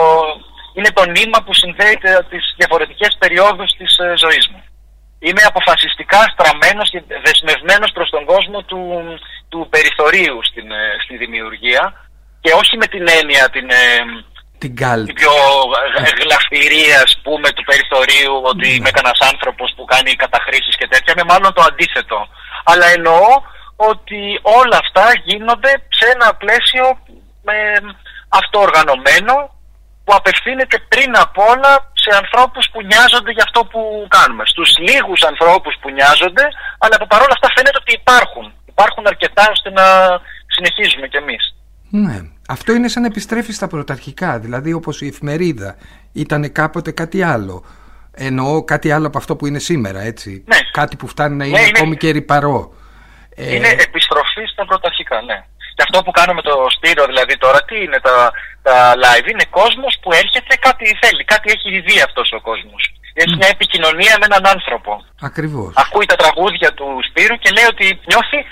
είναι 0.77 0.91
το 0.97 1.03
νήμα 1.15 1.39
που 1.45 1.53
συνδέει 1.61 1.95
τις 2.31 2.43
διαφορετικές 2.59 3.11
περιόδους 3.21 3.69
της 3.79 3.91
ε, 4.05 4.07
ζωής 4.23 4.45
μου. 4.51 4.61
Είμαι 5.25 5.43
αποφασιστικά 5.51 6.21
στραμμένος 6.33 6.87
και 6.89 7.01
δεσμευμένος 7.25 7.91
προς 7.97 8.09
τον 8.09 8.23
κόσμο 8.31 8.59
του, 8.69 8.81
του 9.49 9.67
περιθωρίου 9.73 10.39
στην, 10.49 10.71
ε, 10.71 10.83
στη 11.03 11.17
δημιουργία 11.17 11.83
και 12.43 12.51
όχι 12.61 12.77
με 12.77 12.87
την 12.93 13.03
έννοια 13.19 13.49
την, 13.49 13.67
ε, 13.69 13.83
την, 14.57 14.75
την 15.05 15.13
πιο 15.21 15.35
γλαφυρίας 16.21 17.03
ας 17.03 17.19
πούμε 17.23 17.47
του 17.51 17.67
περιθωρίου 17.69 18.35
ότι 18.51 18.67
είμαι 18.75 18.91
κανένας 18.97 19.21
άνθρωπος 19.31 19.73
που 19.75 19.85
κάνει 19.85 20.21
καταχρήσεις 20.23 20.75
και 20.79 20.87
τέτοια 20.87 21.13
με 21.17 21.23
μάλλον 21.23 21.53
το 21.53 21.61
αντίθετο 21.69 22.19
αλλά 22.63 22.85
εννοώ 22.97 23.27
ότι 23.75 24.21
όλα 24.41 24.77
αυτά 24.83 25.05
γίνονται 25.27 25.71
σε 25.97 26.05
ένα 26.13 26.27
πλαίσιο 26.41 26.85
ε, 27.55 27.79
αυτοοργανωμένο 28.39 29.35
που 30.03 30.13
απευθύνεται 30.19 30.77
πριν 30.91 31.11
απ' 31.17 31.37
όλα 31.51 31.73
σε 32.03 32.11
ανθρώπους 32.21 32.65
που 32.71 32.79
νοιάζονται 32.89 33.31
για 33.37 33.45
αυτό 33.47 33.61
που 33.71 33.81
κάνουμε. 34.15 34.43
Στους 34.45 34.69
λίγους 34.87 35.21
ανθρώπους 35.31 35.75
που 35.81 35.89
νοιάζονται, 35.97 36.45
αλλά 36.81 36.95
παρόλα 37.13 37.33
αυτά 37.37 37.47
φαίνεται 37.55 37.79
ότι 37.83 37.93
υπάρχουν. 38.01 38.45
Υπάρχουν 38.77 39.07
αρκετά 39.07 39.49
ώστε 39.51 39.69
να 39.69 39.83
συνεχίζουμε 40.47 41.07
κι 41.07 41.17
εμείς. 41.17 41.55
Ναι. 41.89 42.21
Αυτό 42.47 42.73
είναι 42.73 42.87
σαν 42.87 43.01
να 43.01 43.07
επιστρέφεις 43.07 43.55
στα 43.55 43.67
πρωταρχικά, 43.67 44.39
δηλαδή 44.39 44.73
όπως 44.73 45.01
η 45.01 45.07
εφημερίδα 45.07 45.75
ήταν 46.13 46.51
κάποτε 46.51 46.91
κάτι 46.91 47.23
άλλο. 47.23 47.65
Εννοώ 48.13 48.63
κάτι 48.63 48.91
άλλο 48.91 49.07
από 49.07 49.17
αυτό 49.17 49.35
που 49.35 49.45
είναι 49.47 49.59
σήμερα, 49.59 49.99
έτσι. 50.01 50.43
Ναι. 50.47 50.57
Κάτι 50.71 50.95
που 50.95 51.07
φτάνει 51.07 51.35
να 51.35 51.45
είναι, 51.45 51.59
ναι, 51.59 51.67
είναι... 51.67 51.77
ακόμη 51.77 51.97
και 51.97 52.09
ρηπαρό. 52.11 52.73
Είναι 53.35 53.67
ε... 53.67 53.81
επιστροφή 53.87 54.45
στα 54.53 54.65
πρωταρχικά, 54.65 55.21
ναι. 55.21 55.45
Και 55.75 55.83
αυτό 55.87 56.03
που 56.03 56.11
κάνουμε 56.11 56.41
το 56.41 56.53
Σπύρο 56.75 57.05
δηλαδή 57.05 57.37
τώρα, 57.37 57.63
τι 57.63 57.75
είναι 57.83 57.99
τα, 57.99 58.31
τα 58.61 58.93
live, 59.03 59.27
είναι 59.31 59.45
κόσμος 59.49 59.97
που 60.01 60.11
έρχεται 60.11 60.55
κάτι 60.67 60.97
θέλει, 61.01 61.23
κάτι 61.23 61.51
έχει 61.55 61.79
δει 61.79 62.01
αυτός 62.01 62.31
ο 62.37 62.41
κόσμος. 62.41 62.81
Έχει 63.13 63.35
μια 63.35 63.47
επικοινωνία 63.47 64.13
με 64.19 64.25
έναν 64.29 64.43
άνθρωπο. 64.55 64.91
Ακριβώς. 65.21 65.73
Ακούει 65.75 66.05
τα 66.05 66.15
τραγούδια 66.15 66.73
του 66.73 66.87
Σπύρου 67.09 67.35
και 67.43 67.49
λέει 67.55 67.67
ότι 67.73 67.85
νιώθει 68.09 68.37
ε, 68.37 68.45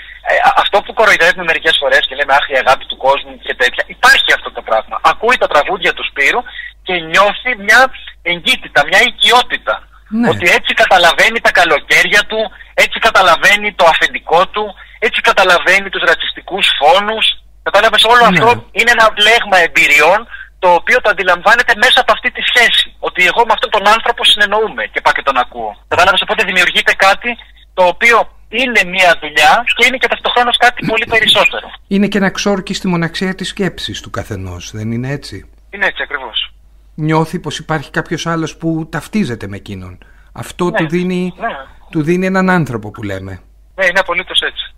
αυτό 0.62 0.76
που 0.84 0.92
κοροϊδεύουμε 0.98 1.44
μερικές 1.50 1.76
φορές 1.80 2.02
και 2.08 2.14
λέμε 2.18 2.32
Αχ, 2.38 2.44
η 2.54 2.56
αγάπη 2.64 2.84
του 2.90 2.96
κόσμου 3.06 3.32
και 3.46 3.54
τέτοια. 3.60 3.84
Υπάρχει 3.96 4.30
αυτό 4.38 4.50
το 4.56 4.62
πράγμα. 4.68 4.96
Ακούει 5.12 5.36
τα 5.42 5.48
τραγούδια 5.52 5.92
του 5.96 6.04
Σπύρου 6.10 6.40
και 6.86 6.94
νιώθει 7.10 7.50
μια 7.66 7.80
εγκύτητα, 8.22 8.80
μια 8.90 9.00
οικειότητα. 9.08 9.74
Ναι. 10.08 10.28
Ότι 10.32 10.46
έτσι 10.56 10.72
καταλαβαίνει 10.82 11.40
τα 11.46 11.52
καλοκαίρια 11.60 12.22
του, 12.30 12.40
έτσι 12.74 12.98
καταλαβαίνει 13.06 13.68
το 13.80 13.84
αφεντικό 13.92 14.40
του, 14.54 14.64
έτσι 15.06 15.20
καταλαβαίνει 15.20 15.88
τους 15.90 16.02
ρατσιστικούς 16.08 16.66
φόνους. 16.78 17.26
Κατάλαβες 17.62 18.02
όλο 18.12 18.22
ναι. 18.24 18.30
αυτό 18.32 18.48
είναι 18.78 18.92
ένα 18.96 19.06
πλέγμα 19.18 19.56
εμπειριών 19.66 20.20
το 20.58 20.68
οποίο 20.78 20.98
το 21.00 21.08
αντιλαμβάνεται 21.10 21.72
μέσα 21.84 21.98
από 22.02 22.12
αυτή 22.16 22.28
τη 22.36 22.42
σχέση. 22.50 22.86
Ότι 23.08 23.20
εγώ 23.30 23.40
με 23.46 23.52
αυτόν 23.56 23.70
τον 23.70 23.84
άνθρωπο 23.94 24.20
συνεννοούμε 24.24 24.82
και 24.92 25.00
πάω 25.00 25.12
και 25.12 25.26
τον 25.28 25.36
ακούω. 25.44 25.72
Κατάλαβες 25.88 26.22
οπότε 26.22 26.42
δημιουργείται 26.44 26.94
κάτι 27.06 27.30
το 27.74 27.82
οποίο 27.92 28.16
είναι 28.48 28.84
μια 28.84 29.18
δουλειά 29.20 29.64
και 29.76 29.86
είναι 29.86 29.96
και 29.96 30.08
ταυτοχρόνως 30.08 30.56
κάτι 30.56 30.86
πολύ 30.86 31.06
περισσότερο. 31.06 31.70
Είναι 31.86 32.08
και 32.08 32.18
ένα 32.18 32.30
ξόρκι 32.30 32.74
στη 32.74 32.88
μοναξία 32.88 33.34
της 33.34 33.48
σκέψης 33.48 34.00
του 34.00 34.10
καθενός, 34.10 34.70
δεν 34.70 34.92
είναι 34.92 35.10
έτσι; 35.10 35.50
Είναι 35.70 35.86
έτσι 35.86 36.02
ακριβώς. 36.02 36.50
Νιώθει 36.94 37.38
πως 37.38 37.58
υπάρχει 37.58 37.90
κάποιος 37.90 38.26
άλλος 38.26 38.56
που 38.56 38.88
ταυτίζεται 38.90 39.46
με 39.46 39.56
εκείνον. 39.56 39.98
Αυτό 40.32 40.64
ναι, 40.64 40.78
του, 40.78 40.88
δίνει, 40.88 41.34
ναι. 41.36 41.48
του 41.90 42.02
δίνει 42.02 42.26
έναν 42.26 42.50
άνθρωπο 42.50 42.90
που 42.90 43.02
λέμε. 43.02 43.40
Ναι, 43.74 43.84
είναι 43.86 43.98
απολύτως 43.98 44.40
έτσι. 44.40 44.74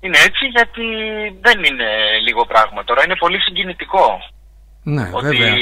Είναι 0.00 0.18
έτσι 0.18 0.46
γιατί 0.46 0.84
δεν 1.40 1.64
είναι 1.64 1.88
λίγο 2.26 2.46
πράγμα 2.46 2.84
τώρα, 2.84 3.04
είναι 3.04 3.16
πολύ 3.16 3.40
συγκινητικό. 3.40 4.18
Ναι, 4.82 5.10
ότι 5.12 5.26
βέβαια. 5.26 5.54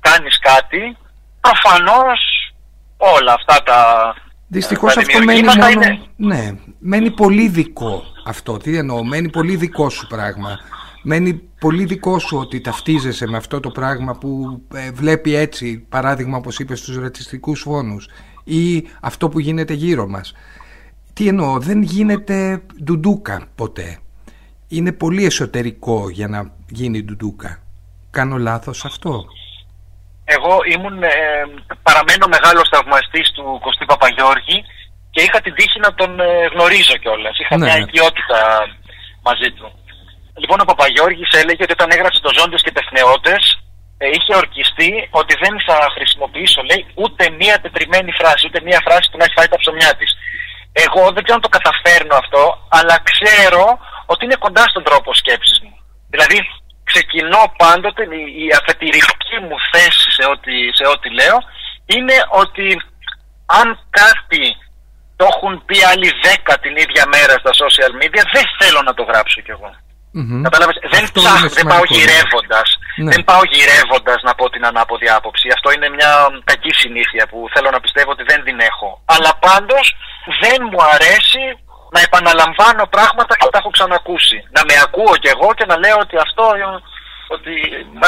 κάνεις 0.00 0.38
κάτι, 0.38 0.96
προφανώς 1.40 2.52
όλα 2.96 3.32
αυτά 3.32 3.62
τα 3.62 4.14
Δυστυχώς 4.46 4.96
αυτό 4.96 5.24
μένει 5.24 5.42
μόνο... 5.42 5.66
Ναι, 6.16 6.52
μένει 6.78 7.10
πολύ 7.10 7.48
δικό 7.48 8.02
αυτό. 8.24 8.56
Τι 8.56 8.76
εννοώ, 8.76 9.04
μένει 9.04 9.30
πολύ 9.30 9.56
δικό 9.56 9.88
σου 9.90 10.06
πράγμα. 10.06 10.58
Μένει 11.02 11.34
πολύ 11.60 11.84
δικό 11.84 12.18
σου 12.18 12.38
ότι 12.38 12.60
ταυτίζεσαι 12.60 13.26
με 13.26 13.36
αυτό 13.36 13.60
το 13.60 13.70
πράγμα 13.70 14.12
που 14.18 14.62
ε, 14.74 14.90
βλέπει 14.90 15.34
έτσι, 15.34 15.86
παράδειγμα 15.88 16.36
όπως 16.36 16.58
είπες 16.58 16.78
στους 16.78 16.98
ρατσιστικούς 16.98 17.60
φόνους 17.60 18.08
ή 18.44 18.84
αυτό 19.00 19.28
που 19.28 19.38
γίνεται 19.38 19.72
γύρω 19.72 20.08
μας. 20.08 20.34
Τι 21.12 21.28
εννοώ, 21.28 21.58
δεν 21.58 21.82
γίνεται 21.82 22.62
ντουντούκα 22.82 23.42
ποτέ. 23.54 23.98
Είναι 24.68 24.92
πολύ 24.92 25.24
εσωτερικό 25.24 26.10
για 26.10 26.28
να 26.28 26.54
γίνει 26.70 27.02
ντουντούκα. 27.02 27.62
Κάνω 28.10 28.38
λάθος 28.38 28.84
αυτό; 28.84 29.24
Εγώ 30.24 30.52
ήμουν, 30.74 31.02
ε, 31.02 31.12
παραμένω 31.82 32.24
μεγάλος 32.34 32.68
θαυμαστής 32.72 33.26
του 33.34 33.44
Κωστή 33.64 33.84
Παπαγιώργη 33.92 34.58
και 35.14 35.22
είχα 35.22 35.40
την 35.40 35.54
τύχη 35.54 35.78
να 35.86 35.94
τον 35.94 36.20
ε, 36.20 36.28
γνωρίζω 36.52 36.96
κιόλας. 37.02 37.34
Είχα 37.38 37.56
ναι. 37.56 37.64
μια 37.64 37.76
οικειότητα 37.80 38.40
μαζί 39.28 39.50
του. 39.56 39.66
Λοιπόν, 40.42 40.58
ο 40.60 40.64
Παπαγιώργης 40.72 41.30
έλεγε 41.40 41.62
ότι 41.66 41.76
όταν 41.78 41.90
έγραψε 41.94 42.20
το 42.26 42.32
Ζώντες 42.38 42.62
και 42.64 42.76
Τεχνεώτες 42.78 43.42
ε, 44.02 44.06
είχε 44.16 44.32
ορκιστεί 44.42 44.90
ότι 45.20 45.34
δεν 45.42 45.54
θα 45.66 45.76
χρησιμοποιήσω, 45.96 46.60
λέει, 46.70 46.82
ούτε 47.02 47.22
μία 47.40 47.56
τετριμένη 47.64 48.12
φράση, 48.20 48.42
ούτε 48.48 48.60
μία 48.66 48.80
φράση 48.86 49.06
που 49.10 49.18
να 49.18 49.24
έχει 49.24 49.36
φάει 49.38 49.50
τα 49.54 49.60
ψωμιά 49.62 49.92
της. 50.00 50.10
Εγώ 50.84 51.02
δεν 51.14 51.22
ξέρω 51.24 51.38
αν 51.40 51.46
το 51.46 51.56
καταφέρνω 51.58 52.14
αυτό, 52.22 52.42
αλλά 52.78 52.96
ξέρω 53.10 53.64
ότι 54.12 54.24
είναι 54.24 54.42
κοντά 54.46 54.64
στον 54.72 54.82
τρόπο 54.88 55.08
σκέψης 55.14 55.53
μου. 55.53 55.53
Δηλαδή, 55.53 55.53
ξεκινώ 57.34 57.54
πάντοτε, 57.56 58.02
η 58.44 58.46
αφετηρική 58.60 59.36
μου 59.46 59.56
θέση 59.72 60.08
σε 60.16 60.24
ό,τι, 60.32 60.54
σε 60.78 60.86
ό,τι 60.94 61.08
λέω, 61.20 61.38
είναι 61.94 62.16
ότι 62.42 62.66
αν 63.60 63.68
κάτι 64.00 64.44
το 65.16 65.24
έχουν 65.32 65.64
πει 65.66 65.78
άλλοι 65.90 66.10
δέκα 66.26 66.54
την 66.64 66.74
ίδια 66.84 67.04
μέρα 67.14 67.34
στα 67.42 67.52
social 67.62 67.92
media, 68.00 68.22
δεν 68.34 68.46
θέλω 68.58 68.80
να 68.88 68.94
το 68.94 69.02
γράψω 69.10 69.40
κι 69.40 69.54
εγώ. 69.56 69.70
Mm-hmm. 70.16 70.42
Κατάλαβες, 70.46 70.76
δεν, 70.94 71.04
ψάχνω, 71.16 71.48
δεν 71.58 71.66
πάω 71.72 71.84
γυρεύοντας. 71.94 72.68
Ναι. 72.96 73.10
Δεν 73.12 73.22
πάω 73.28 73.42
γυρεύοντας 73.54 74.18
να 74.28 74.32
πω 74.38 74.44
την 74.54 74.64
ανάποδη 74.70 75.08
άποψη. 75.18 75.46
Αυτό 75.56 75.68
είναι 75.72 75.88
μια 75.98 76.12
κακή 76.50 76.72
συνήθεια 76.82 77.24
που 77.30 77.38
θέλω 77.54 77.70
να 77.76 77.80
πιστεύω 77.84 78.10
ότι 78.16 78.24
δεν 78.30 78.40
την 78.46 78.58
έχω. 78.70 78.90
Αλλά 79.14 79.30
πάντως 79.46 79.86
δεν 80.42 80.58
μου 80.70 80.80
αρέσει 80.94 81.44
να 81.94 82.00
επαναλαμβάνω 82.08 82.84
πράγματα 82.96 83.32
που 83.38 83.48
τα 83.52 83.58
έχω 83.60 83.70
ξανακούσει. 83.76 84.38
Να 84.56 84.62
με 84.68 84.74
ακούω 84.86 85.14
κι 85.22 85.32
εγώ 85.34 85.48
και 85.58 85.66
να 85.70 85.76
λέω 85.82 85.98
ότι 86.04 86.16
αυτό 86.26 86.44
ότι 87.38 87.52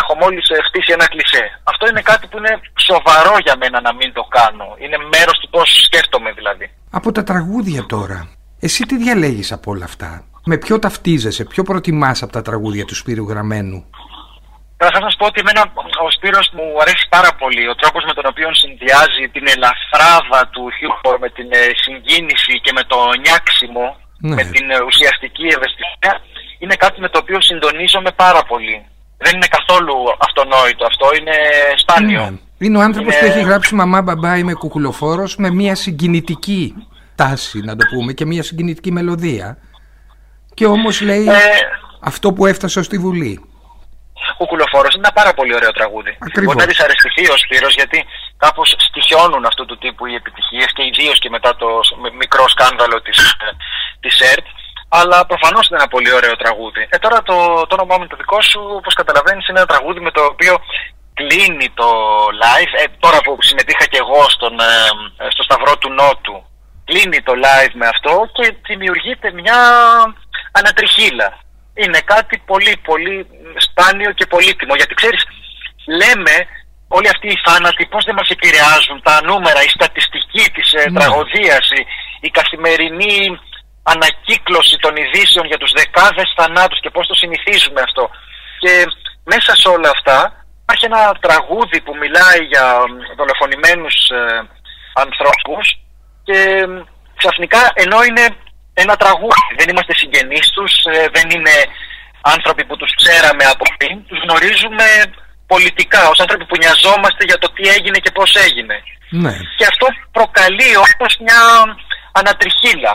έχω 0.01 0.12
μόλις 0.23 0.47
χτίσει 0.67 0.91
ένα 0.97 1.07
κλισέ. 1.12 1.45
Αυτό 1.73 1.85
είναι 1.91 2.03
κάτι 2.11 2.25
που 2.31 2.37
είναι 2.41 2.53
σοβαρό 2.89 3.35
για 3.47 3.57
μένα 3.62 3.79
να 3.81 3.93
μην 3.99 4.12
το 4.19 4.23
κάνω. 4.39 4.67
Είναι 4.83 4.99
μέρος 5.15 5.37
του 5.41 5.49
πώς 5.55 5.69
σκέφτομαι 5.87 6.31
δηλαδή. 6.39 6.67
Από 6.91 7.09
τα 7.17 7.23
τραγούδια 7.31 7.83
τώρα, 7.95 8.19
εσύ 8.67 8.81
τι 8.89 8.97
διαλέγεις 8.97 9.53
από 9.53 9.71
όλα 9.71 9.85
αυτά; 9.85 10.11
Με 10.51 10.57
ποιο 10.59 10.79
ταυτίζεσαι, 10.79 11.45
ποιο 11.45 11.62
προτιμάς 11.62 12.23
από 12.23 12.33
τα 12.33 12.43
τραγούδια 12.43 12.85
του 12.85 12.95
Σπύρου 12.95 13.25
Γραμμένου; 13.31 13.79
Καταρχάς 14.81 15.03
να 15.05 15.11
σου 15.11 15.19
πω 15.21 15.27
ότι 15.33 15.41
εμένα 15.45 15.62
ο 16.07 16.11
Σπύρος 16.17 16.47
μου 16.57 16.67
αρέσει 16.83 17.05
πάρα 17.17 17.31
πολύ 17.41 17.65
ο 17.73 17.75
τρόπος 17.81 18.03
με 18.09 18.15
τον 18.19 18.27
οποίο 18.33 18.49
συνδυάζει 18.62 19.25
την 19.35 19.45
ελαφράδα 19.55 20.41
του 20.53 20.62
χιούμορ 20.77 21.15
με 21.25 21.29
την 21.37 21.49
ε, 21.61 21.62
συγκίνηση 21.85 22.55
και 22.65 22.73
με 22.79 22.83
το 22.93 22.99
νιάξιμο, 23.25 23.87
Ναι. 24.29 24.35
με 24.39 24.43
την 24.55 24.67
ε, 24.77 24.79
ουσιαστική 24.89 25.47
ευαισθησία. 25.57 26.12
Είναι 26.62 26.77
κάτι 26.85 26.99
με 27.05 27.09
το 27.12 27.19
οποίο 27.23 27.39
συντονίζομαι 27.49 28.11
πάρα 28.25 28.43
πολύ. 28.51 28.77
Δεν 29.19 29.35
είναι 29.35 29.47
καθόλου 29.47 29.95
αυτονόητο 30.19 30.85
αυτό, 30.87 31.07
είναι 31.21 31.33
σπάνιο. 31.77 32.21
Ναι. 32.31 32.37
Είναι 32.59 32.79
ο 32.79 32.81
άνθρωπος 32.81 33.15
Είναι- 33.15 33.27
που 33.33 33.33
έχει 33.39 33.45
γράψει 33.47 33.75
«Μαμά 33.75 34.03
μπαμπά 34.03 34.37
είμαι 34.39 34.53
κουκουλοφόρος» 34.53 35.37
με 35.37 35.51
μια 35.51 35.75
συγκινητική 35.75 36.75
τάση, 37.15 37.59
να 37.61 37.77
το 37.77 37.85
πούμε, 37.95 38.13
και 38.13 38.25
μια 38.27 38.43
συγκινητική 38.43 38.93
μελωδία. 38.93 39.59
Και 40.55 40.67
όμως 40.67 41.01
λέει 41.01 41.27
Ε, 41.29 41.35
αυτό 42.01 42.33
που 42.33 42.47
έφτασε 42.47 42.79
ως 42.79 42.89
τη 42.89 42.99
Βουλή. 42.99 43.45
Κουκουλοφόρος 44.39 44.95
είναι 44.95 45.05
ένα 45.07 45.13
πάρα 45.21 45.33
πολύ 45.35 45.55
ωραίο 45.55 45.71
τραγούδι. 45.73 46.17
Ακριβώς. 46.21 46.55
Μπορεί 46.55 46.59
να 46.67 46.71
δυσαρεστηθεί 46.73 47.25
ο 47.35 47.37
Σπύρος 47.37 47.75
γιατί 47.75 48.05
κάπως 48.37 48.75
στοιχιώνουν 48.89 49.45
αυτού 49.45 49.65
του 49.67 49.79
τύπου 49.79 50.07
οι 50.07 50.15
επιτυχίες 50.15 50.73
και 50.75 50.83
ιδίως 50.91 51.19
και 51.19 51.31
μετά 51.31 51.57
το 51.57 51.67
σ- 51.87 51.97
μ- 52.01 52.17
μικρό 52.23 52.49
σκάνδαλο 52.49 53.03
της 53.03 53.19
της 54.01 54.21
ΕΡΤ. 54.33 54.47
Αλλά 54.88 55.27
προφανώς 55.27 55.68
είναι 55.68 55.79
ένα 55.81 55.88
πολύ 55.88 56.12
ωραίο 56.12 56.37
τραγούδι. 56.37 56.87
Ε, 56.90 56.99
τώρα 56.99 57.22
το, 57.22 57.37
το 57.66 57.75
όνομά 57.79 57.94
μου 57.94 58.03
είναι 58.03 58.14
το 58.14 58.16
δικό 58.16 58.42
σου, 58.42 58.61
όπως 58.79 58.94
καταλαβαίνεις, 58.94 59.49
είναι 59.49 59.59
ένα 59.59 59.72
τραγούδι 59.72 60.01
με 60.01 60.11
το 60.11 60.22
οποίο 60.25 60.55
κλείνει 61.14 61.68
το 61.81 61.88
live. 62.44 62.72
Ε, 62.83 62.85
τώρα 62.99 63.18
που 63.25 63.37
συμμετείχα 63.40 63.85
και 63.87 63.99
εγώ 64.05 64.20
στον, 64.29 64.61
ε, 64.61 64.72
ε, 65.25 65.27
στο 65.35 65.42
Σταυρό 65.42 65.77
του 65.79 65.92
Νότου, 65.92 66.37
κλείνει 66.85 67.22
το 67.22 67.33
live 67.46 67.75
με 67.75 67.87
αυτό 67.87 68.31
και 68.33 68.55
δημιουργείται 68.66 69.33
μια 69.33 69.59
ανατριχίλα. 70.53 71.38
Είναι 71.75 72.01
κάτι 72.01 72.42
πολύ 72.46 72.77
πολύ 72.85 73.27
σπάνιο 73.57 74.11
και 74.12 74.27
πολύτιμο 74.27 74.75
γιατί 74.75 74.94
ξέρεις 74.94 75.22
λέμε 75.87 76.35
όλοι 76.88 77.09
αυτοί 77.09 77.29
οι 77.29 77.40
θάνατοι 77.44 77.87
πώς 77.87 78.05
δεν 78.05 78.14
μας 78.14 78.29
επηρεάζουν 78.29 79.03
τα 79.03 79.20
νούμερα, 79.22 79.62
η 79.62 79.68
στατιστική 79.68 80.51
της 80.51 80.72
ε, 80.72 80.90
Ναι. 80.90 80.99
τραγωδίας, 80.99 81.70
η, 81.70 81.87
η 82.20 82.31
καθημερινή 82.31 83.38
ανακύκλωση 83.92 84.77
των 84.85 84.92
ειδήσεων 85.01 85.46
για 85.51 85.61
τους 85.62 85.72
δεκάδες 85.79 86.29
θανάτους 86.37 86.81
και 86.81 86.94
πώς 86.94 87.07
το 87.07 87.14
συνηθίζουμε 87.14 87.81
αυτό. 87.88 88.05
Και 88.62 88.72
μέσα 89.33 89.53
σε 89.62 89.68
όλα 89.75 89.90
αυτά 89.96 90.18
υπάρχει 90.62 90.87
ένα 90.90 91.03
τραγούδι 91.27 91.79
που 91.85 91.94
μιλάει 92.03 92.40
για 92.53 92.66
μ, 92.90 92.92
δολοφονημένους 93.18 93.96
ε, 94.18 94.20
ανθρώπους 95.05 95.66
και 96.27 96.38
μ, 96.68 96.72
ξαφνικά 97.20 97.62
ενώ 97.85 97.99
είναι 98.09 98.25
ένα 98.83 98.94
τραγούδι, 99.03 99.51
δεν 99.59 99.68
είμαστε 99.70 99.94
συγγενείς 100.01 100.46
τους, 100.57 100.72
ε, 100.92 101.09
δεν 101.16 101.27
είναι 101.35 101.57
άνθρωποι 102.35 102.64
που 102.68 102.77
τους 102.81 102.92
ξέραμε 103.01 103.44
από 103.55 103.64
πριν, 103.79 103.96
τους 104.09 104.20
γνωρίζουμε 104.25 104.87
πολιτικά, 105.53 106.03
ως 106.12 106.18
άνθρωποι 106.25 106.44
που 106.46 106.57
νοιαζόμαστε 106.62 107.22
για 107.31 107.38
το 107.42 107.49
τι 107.55 107.62
έγινε 107.77 107.99
και 108.05 108.14
πώς 108.18 108.31
έγινε. 108.46 108.77
Ναι. 109.11 109.35
Και 109.59 109.66
αυτό 109.72 109.87
προκαλεί 110.16 110.70
όμως 110.77 111.12
μια 111.27 111.40
ανατριχίλα. 112.12 112.94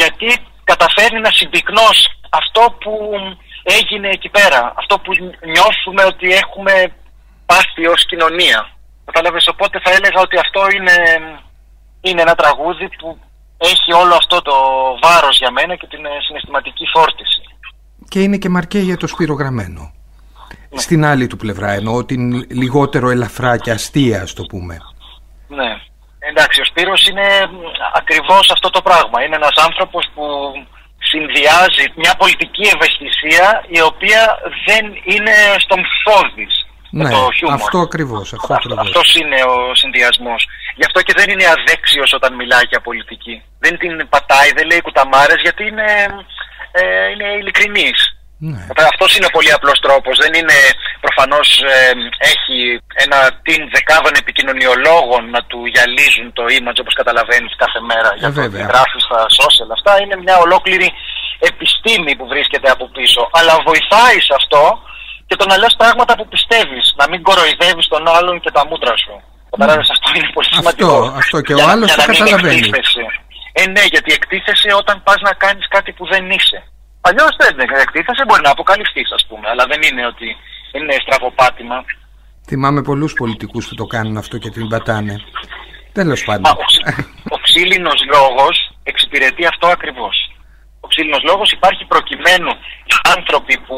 Γιατί 0.00 0.28
καταφέρνει 0.64 1.20
να 1.20 1.30
συμπυκνώσει 1.38 2.08
αυτό 2.40 2.62
που 2.82 2.92
έγινε 3.78 4.08
εκεί 4.16 4.28
πέρα. 4.28 4.60
Αυτό 4.76 4.94
που 4.98 5.12
νιώθουμε 5.54 6.02
ότι 6.12 6.26
έχουμε 6.42 6.72
πάθει 7.46 7.86
ως 7.94 8.06
κοινωνία. 8.10 8.60
Κατάλαβες, 9.04 9.46
οπότε 9.52 9.76
θα 9.84 9.90
έλεγα 9.90 10.20
ότι 10.26 10.36
αυτό 10.44 10.62
είναι, 10.76 10.96
είναι 12.00 12.20
ένα 12.20 12.34
τραγούδι 12.34 12.88
που 12.98 13.18
έχει 13.58 13.92
όλο 14.02 14.14
αυτό 14.14 14.42
το 14.42 14.54
βάρος 15.02 15.38
για 15.38 15.50
μένα 15.50 15.74
και 15.76 15.86
την 15.86 16.04
ε, 16.04 16.10
συναισθηματική 16.26 16.84
φόρτιση. 16.94 17.42
Και 18.08 18.20
είναι 18.20 18.36
και 18.36 18.48
μαρκέ 18.48 18.78
για 18.78 18.96
το 18.96 19.06
Σπύρο 19.06 19.34
Γραμμένο. 19.34 19.92
Ναι. 20.70 20.80
Στην 20.80 21.04
άλλη 21.04 21.26
του 21.26 21.36
πλευρά 21.36 21.70
εννοώ 21.72 22.04
την 22.04 22.32
λιγότερο 22.50 23.10
ελαφρά 23.10 23.56
και 23.56 23.70
αστεία 23.70 24.22
ας 24.22 24.32
το 24.34 24.42
πούμε. 24.42 24.78
Ναι. 25.48 25.80
Εντάξει, 26.30 26.60
ο 26.60 26.64
Σπύρος 26.64 27.06
είναι 27.08 27.26
μ, 27.52 27.56
ακριβώς 27.94 28.50
αυτό 28.52 28.70
το 28.70 28.82
πράγμα. 28.82 29.22
Είναι 29.24 29.36
ένας 29.36 29.56
άνθρωπος 29.66 30.04
που 30.14 30.24
συνδυάζει 31.10 31.84
μια 31.94 32.14
πολιτική 32.18 32.64
ευαισθησία 32.74 33.64
η 33.68 33.80
οποία 33.80 34.38
δεν 34.66 34.84
είναι 35.12 35.34
στον 35.58 35.80
φόδης 36.04 36.54
με 36.90 37.04
Ναι, 37.04 37.10
το 37.10 37.28
χιούμορ. 37.36 37.54
αυτό 37.60 37.78
ακριβώς, 37.78 38.32
αυτό 38.32 38.36
Αυτό- 38.40 38.54
ακριβώς. 38.54 38.86
αυτός 38.86 39.14
είναι 39.14 39.40
ο 39.42 39.74
συνδυασμός. 39.74 40.48
Γι' 40.76 40.84
αυτό 40.84 41.02
και 41.02 41.12
δεν 41.16 41.30
είναι 41.30 41.46
αδέξιος 41.56 42.12
όταν 42.12 42.34
μιλάει 42.34 42.66
για 42.68 42.80
πολιτική. 42.80 43.42
Δεν 43.58 43.78
την 43.78 44.08
πατάει, 44.08 44.50
δεν 44.56 44.66
λέει 44.66 44.80
κουταμάρες 44.80 45.40
γιατί 45.42 45.66
είναι, 45.66 45.88
ε, 46.72 47.10
είναι 47.12 47.28
ειλικρινής. 47.40 48.17
Ναι. 48.40 48.60
Αυτός 48.92 49.10
είναι 49.16 49.26
ο 49.30 49.32
πολύ 49.36 49.52
απλός 49.56 49.78
τρόπος. 49.86 50.14
Δεν 50.22 50.32
είναι 50.38 50.56
προφανώς 51.04 51.48
έχει 52.32 52.58
ένα 53.04 53.18
team 53.46 53.62
δεκάδων 53.76 54.12
επικοινωνιολόγων 54.22 55.22
να 55.34 55.40
του 55.48 55.58
γυαλίζουν 55.72 56.26
το 56.38 56.42
image 56.58 56.78
όπως 56.84 56.94
καταλαβαίνεις 57.00 57.52
κάθε 57.62 57.80
μέρα 57.90 58.10
για 58.20 58.28
το 58.32 58.40
Ε, 58.40 58.42
βέβαια. 58.42 58.60
τι 58.60 58.70
γράφεις 58.72 59.02
στα 59.08 59.20
social. 59.40 59.68
Αυτά 59.76 59.92
είναι 60.02 60.16
μια 60.24 60.36
ολόκληρη 60.46 60.88
επιστήμη 61.50 62.12
που 62.18 62.26
βρίσκεται 62.32 62.68
από 62.74 62.84
πίσω. 62.96 63.22
Αλλά 63.38 63.52
βοηθάει 63.68 64.18
σε 64.28 64.34
αυτό 64.40 64.62
και 65.28 65.36
το 65.40 65.44
να 65.50 65.56
λες 65.62 65.74
πράγματα 65.82 66.12
που 66.18 66.26
πιστεύεις. 66.34 66.84
Να 67.00 67.04
μην 67.10 67.20
κοροϊδεύεις 67.28 67.86
τον 67.94 68.02
άλλον 68.16 68.40
και 68.44 68.50
τα 68.56 68.62
μούτρα 68.68 68.94
σου. 69.04 69.14
Κατάλαβες, 69.50 69.90
αυτό 69.96 70.08
είναι 70.16 70.30
πολύ 70.36 70.48
Αυτό, 70.50 70.56
σημαντικό. 70.60 70.94
αυτό 71.22 71.36
και 71.46 71.52
ο 71.52 71.56
Για 71.56 71.66
να- 71.66 71.72
άλλος 71.72 71.88
για 71.88 71.96
το 71.96 72.02
να 72.02 72.08
μην 72.12 72.18
καταλαβαίνει. 72.24 72.54
εκτίθεσαι. 72.58 73.04
Ε, 73.60 73.62
ναι, 73.74 73.82
γιατί 73.94 74.10
εκτίθεσαι 74.18 74.70
όταν 74.80 74.96
πας 75.06 75.20
να 75.28 75.32
κάνεις 75.44 75.66
κάτι 75.76 75.90
που 75.96 76.04
δεν 76.12 76.24
είσαι. 76.36 76.58
Αλλιώ 77.08 77.26
δεν 77.38 77.54
εκτίθεσαι, 77.84 78.24
μπορεί 78.26 78.42
να 78.42 78.50
αποκαλυφθείς, 78.50 79.08
ας 79.18 79.24
πούμε. 79.28 79.46
Αλλά 79.52 79.64
δεν 79.70 79.80
είναι 79.82 80.06
ότι 80.12 80.28
είναι 80.76 80.94
στραβοπάτημα. 81.04 81.76
Θυμάμαι 82.48 82.82
πολλούς 82.82 83.12
πολιτικούς 83.12 83.68
που 83.68 83.74
το 83.74 83.86
κάνουν 83.94 84.16
αυτό 84.16 84.36
και 84.38 84.50
την 84.50 84.68
πατάνε. 84.68 85.14
Τέλος 85.92 86.20
Μα, 86.26 86.32
πάντων. 86.32 86.52
ο, 86.52 86.64
ξύ- 86.70 86.86
ο 87.34 87.36
ξύλινος 87.46 88.00
λόγος 88.14 88.56
εξυπηρετεί 88.82 89.46
αυτό 89.46 89.66
ακριβώς. 89.76 90.16
Ο 90.80 90.86
ξύλινος 90.88 91.22
λόγος 91.30 91.50
υπάρχει 91.52 91.84
προκειμένου 91.84 92.50
οι 92.88 92.94
άνθρωποι 93.16 93.54
που 93.66 93.76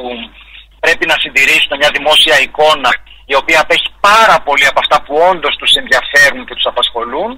πρέπει 0.81 1.07
να 1.07 1.17
συντηρήσουν 1.23 1.73
μια 1.81 1.91
δημόσια 1.97 2.37
εικόνα 2.47 2.91
η 3.33 3.35
οποία 3.35 3.61
απέχει 3.61 3.89
πάρα 4.01 4.37
πολύ 4.47 4.67
από 4.67 4.79
αυτά 4.85 4.97
που 5.03 5.15
όντως 5.31 5.55
τους 5.57 5.73
ενδιαφέρουν 5.81 6.43
και 6.47 6.55
τους 6.55 6.67
απασχολούν, 6.73 7.31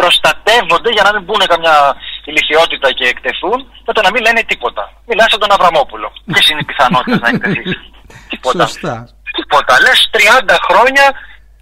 προστατεύονται 0.00 0.90
για 0.96 1.02
να 1.06 1.10
μην 1.14 1.22
μπουν 1.24 1.42
καμιά 1.52 1.76
ηλικιότητα 2.24 2.88
και 2.92 3.04
εκτεθούν, 3.12 3.58
με 3.86 3.92
το 3.92 4.00
να 4.06 4.10
μην 4.12 4.22
λένε 4.26 4.42
τίποτα. 4.52 4.82
Μιλάς 5.08 5.26
σαν 5.30 5.40
τον 5.40 5.52
Αβραμόπουλο. 5.52 6.08
Ποιες 6.32 6.48
είναι 6.48 6.60
οι 6.62 6.68
πιθανότητες 6.70 7.20
να 7.20 7.28
εκτεθείς; 7.28 7.72
τίποτα. 8.30 8.66
Σωστά. 8.66 9.08
Τίποτα. 9.38 9.72
Λες 9.84 9.98
30 10.12 10.56
χρόνια 10.68 11.06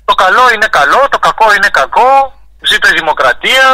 το 0.04 0.14
καλό 0.14 0.44
είναι 0.54 0.66
καλό, 0.78 1.00
το 1.10 1.18
κακό 1.18 1.46
είναι 1.56 1.68
κακό, 1.80 2.10
ζήτω 2.70 2.88
η 2.88 2.92
δημοκρατία. 3.00 3.64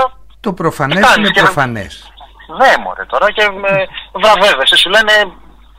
Το 0.40 0.52
προφανές 0.52 1.00
κάνεις 1.04 1.16
είναι 1.16 1.30
και- 1.30 1.40
προφανές. 1.42 2.12
Ναι, 2.58 2.72
μωρέ 2.82 3.04
τώρα 3.04 3.30
και 3.36 3.44
με 3.62 3.72
βραβεύεσαι. 4.12 4.76
Σου 4.76 4.88
λένε 4.90 5.12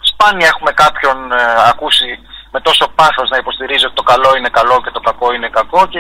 σπάνια 0.02 0.48
έχουμε 0.48 0.72
κάποιον 0.72 1.32
ε, 1.32 1.36
ακούσει 1.72 2.10
με 2.52 2.60
τόσο 2.62 2.88
πάθος 2.96 3.30
να 3.30 3.38
υποστηρίζει 3.38 3.86
ότι 3.86 3.96
το 3.96 4.04
καλό 4.04 4.30
είναι 4.38 4.50
καλό 4.50 4.82
και 4.84 4.92
το 4.92 5.00
κακό 5.00 5.34
είναι 5.34 5.50
κακό 5.50 5.88
και 5.88 6.00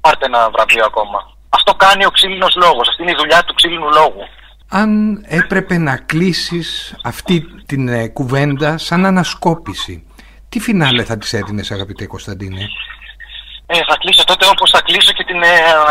πάρτε 0.00 0.26
ένα 0.26 0.50
βραβείο 0.50 0.84
ακόμα. 0.84 1.18
Αυτό 1.50 1.74
κάνει 1.74 2.04
ο 2.04 2.10
ξύλινος 2.10 2.56
λόγος. 2.56 2.88
Αυτή 2.88 3.02
είναι 3.02 3.10
η 3.10 3.18
δουλειά 3.18 3.42
του 3.44 3.54
ξύλινου 3.54 3.88
λόγου. 3.92 4.22
Αν 4.68 4.90
έπρεπε 5.28 5.78
να 5.78 5.96
κλείσεις 5.96 6.94
αυτή 7.04 7.46
την 7.66 7.88
ε, 7.88 8.08
κουβέντα 8.08 8.78
σαν 8.78 9.04
ανασκόπηση, 9.06 10.06
τι 10.48 10.60
φινάλε 10.60 11.04
θα 11.04 11.18
της 11.18 11.32
έδινες 11.32 11.70
αγαπητέ 11.70 12.06
Κωνσταντίνε; 12.06 12.68
Ε, 13.66 13.74
θα 13.88 13.96
κλείσω 13.98 14.24
τότε 14.24 14.46
όπως 14.46 14.70
θα 14.70 14.80
κλείσω 14.80 15.12
και 15.12 15.24
την 15.24 15.42
ε, 15.42 15.48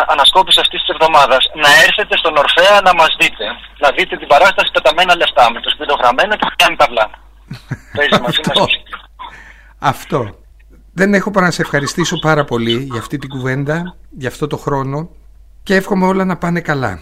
ανασκόπηση 0.08 0.60
αυτής 0.60 0.80
της 0.82 0.90
εβδομάδας. 0.90 1.44
Να 1.64 1.70
έρθετε 1.86 2.18
στον 2.18 2.38
Ορφέα 2.38 2.82
να 2.84 2.94
μας 2.94 3.16
δείτε. 3.20 3.46
Να 3.80 3.92
δείτε 3.92 4.18
την 4.18 4.28
παράσταση 4.28 4.72
πεταμένα 4.72 5.16
λεφτά 5.16 5.52
με 5.52 5.60
το 5.62 5.70
σπίτι 5.70 5.94
γραμμένο 6.02 6.36
και 6.36 6.48
κάνει 6.56 6.76
ταυλά. 6.76 7.10
Παίζει 7.96 8.22
μαζί 8.22 8.38
μας 8.38 8.48
Αυτό. 8.48 8.62
μουσική. 8.62 8.94
Αυτό. 9.80 10.38
Δεν 10.94 11.14
έχω 11.14 11.32
παρά 11.32 11.46
να 11.46 11.52
σε 11.52 11.62
ευχαριστήσω 11.62 12.20
πάρα 12.20 12.44
πολύ 12.44 12.88
για 12.92 13.00
αυτή 13.00 13.18
την 13.18 13.30
κουβέντα, 13.30 13.96
για 14.10 14.30
αυτό 14.30 14.48
το 14.48 14.58
χρόνο 14.58 15.10
και 15.70 15.76
εύχομαι 15.76 16.06
όλα 16.06 16.26
να 16.26 16.38
πάνε 16.38 16.62
καλά. 16.62 17.00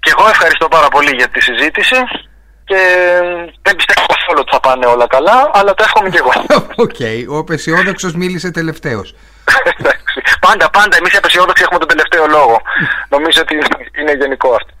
Και 0.00 0.12
εγώ 0.16 0.28
ευχαριστώ 0.28 0.68
πάρα 0.68 0.88
πολύ 0.88 1.12
για 1.20 1.28
τη 1.28 1.40
συζήτηση 1.40 1.96
και 2.64 2.80
δεν 3.62 3.74
πιστεύω 3.76 4.06
καθόλου 4.14 4.40
ότι 4.44 4.50
θα 4.54 4.60
πάνε 4.60 4.86
όλα 4.86 5.06
καλά, 5.06 5.50
αλλά 5.52 5.74
το 5.74 5.82
εύχομαι 5.86 6.08
και 6.10 6.20
εγώ. 6.22 6.32
Οκ, 6.84 7.00
ο 7.34 7.36
απαισιόδοξος 7.38 8.12
μίλησε 8.14 8.50
τελευταίος. 8.50 9.14
Εντάξει. 9.78 10.16
πάντα, 10.46 10.70
πάντα 10.70 10.96
εμείς 10.96 11.12
οι 11.14 11.16
απαισιόδοξοι 11.16 11.62
έχουμε 11.62 11.78
τον 11.78 11.88
τελευταίο 11.88 12.26
λόγο. 12.26 12.56
Νομίζω 13.08 13.38
ότι 13.44 13.54
είναι 14.00 14.12
γενικό 14.20 14.48
αυτό. 14.58 14.72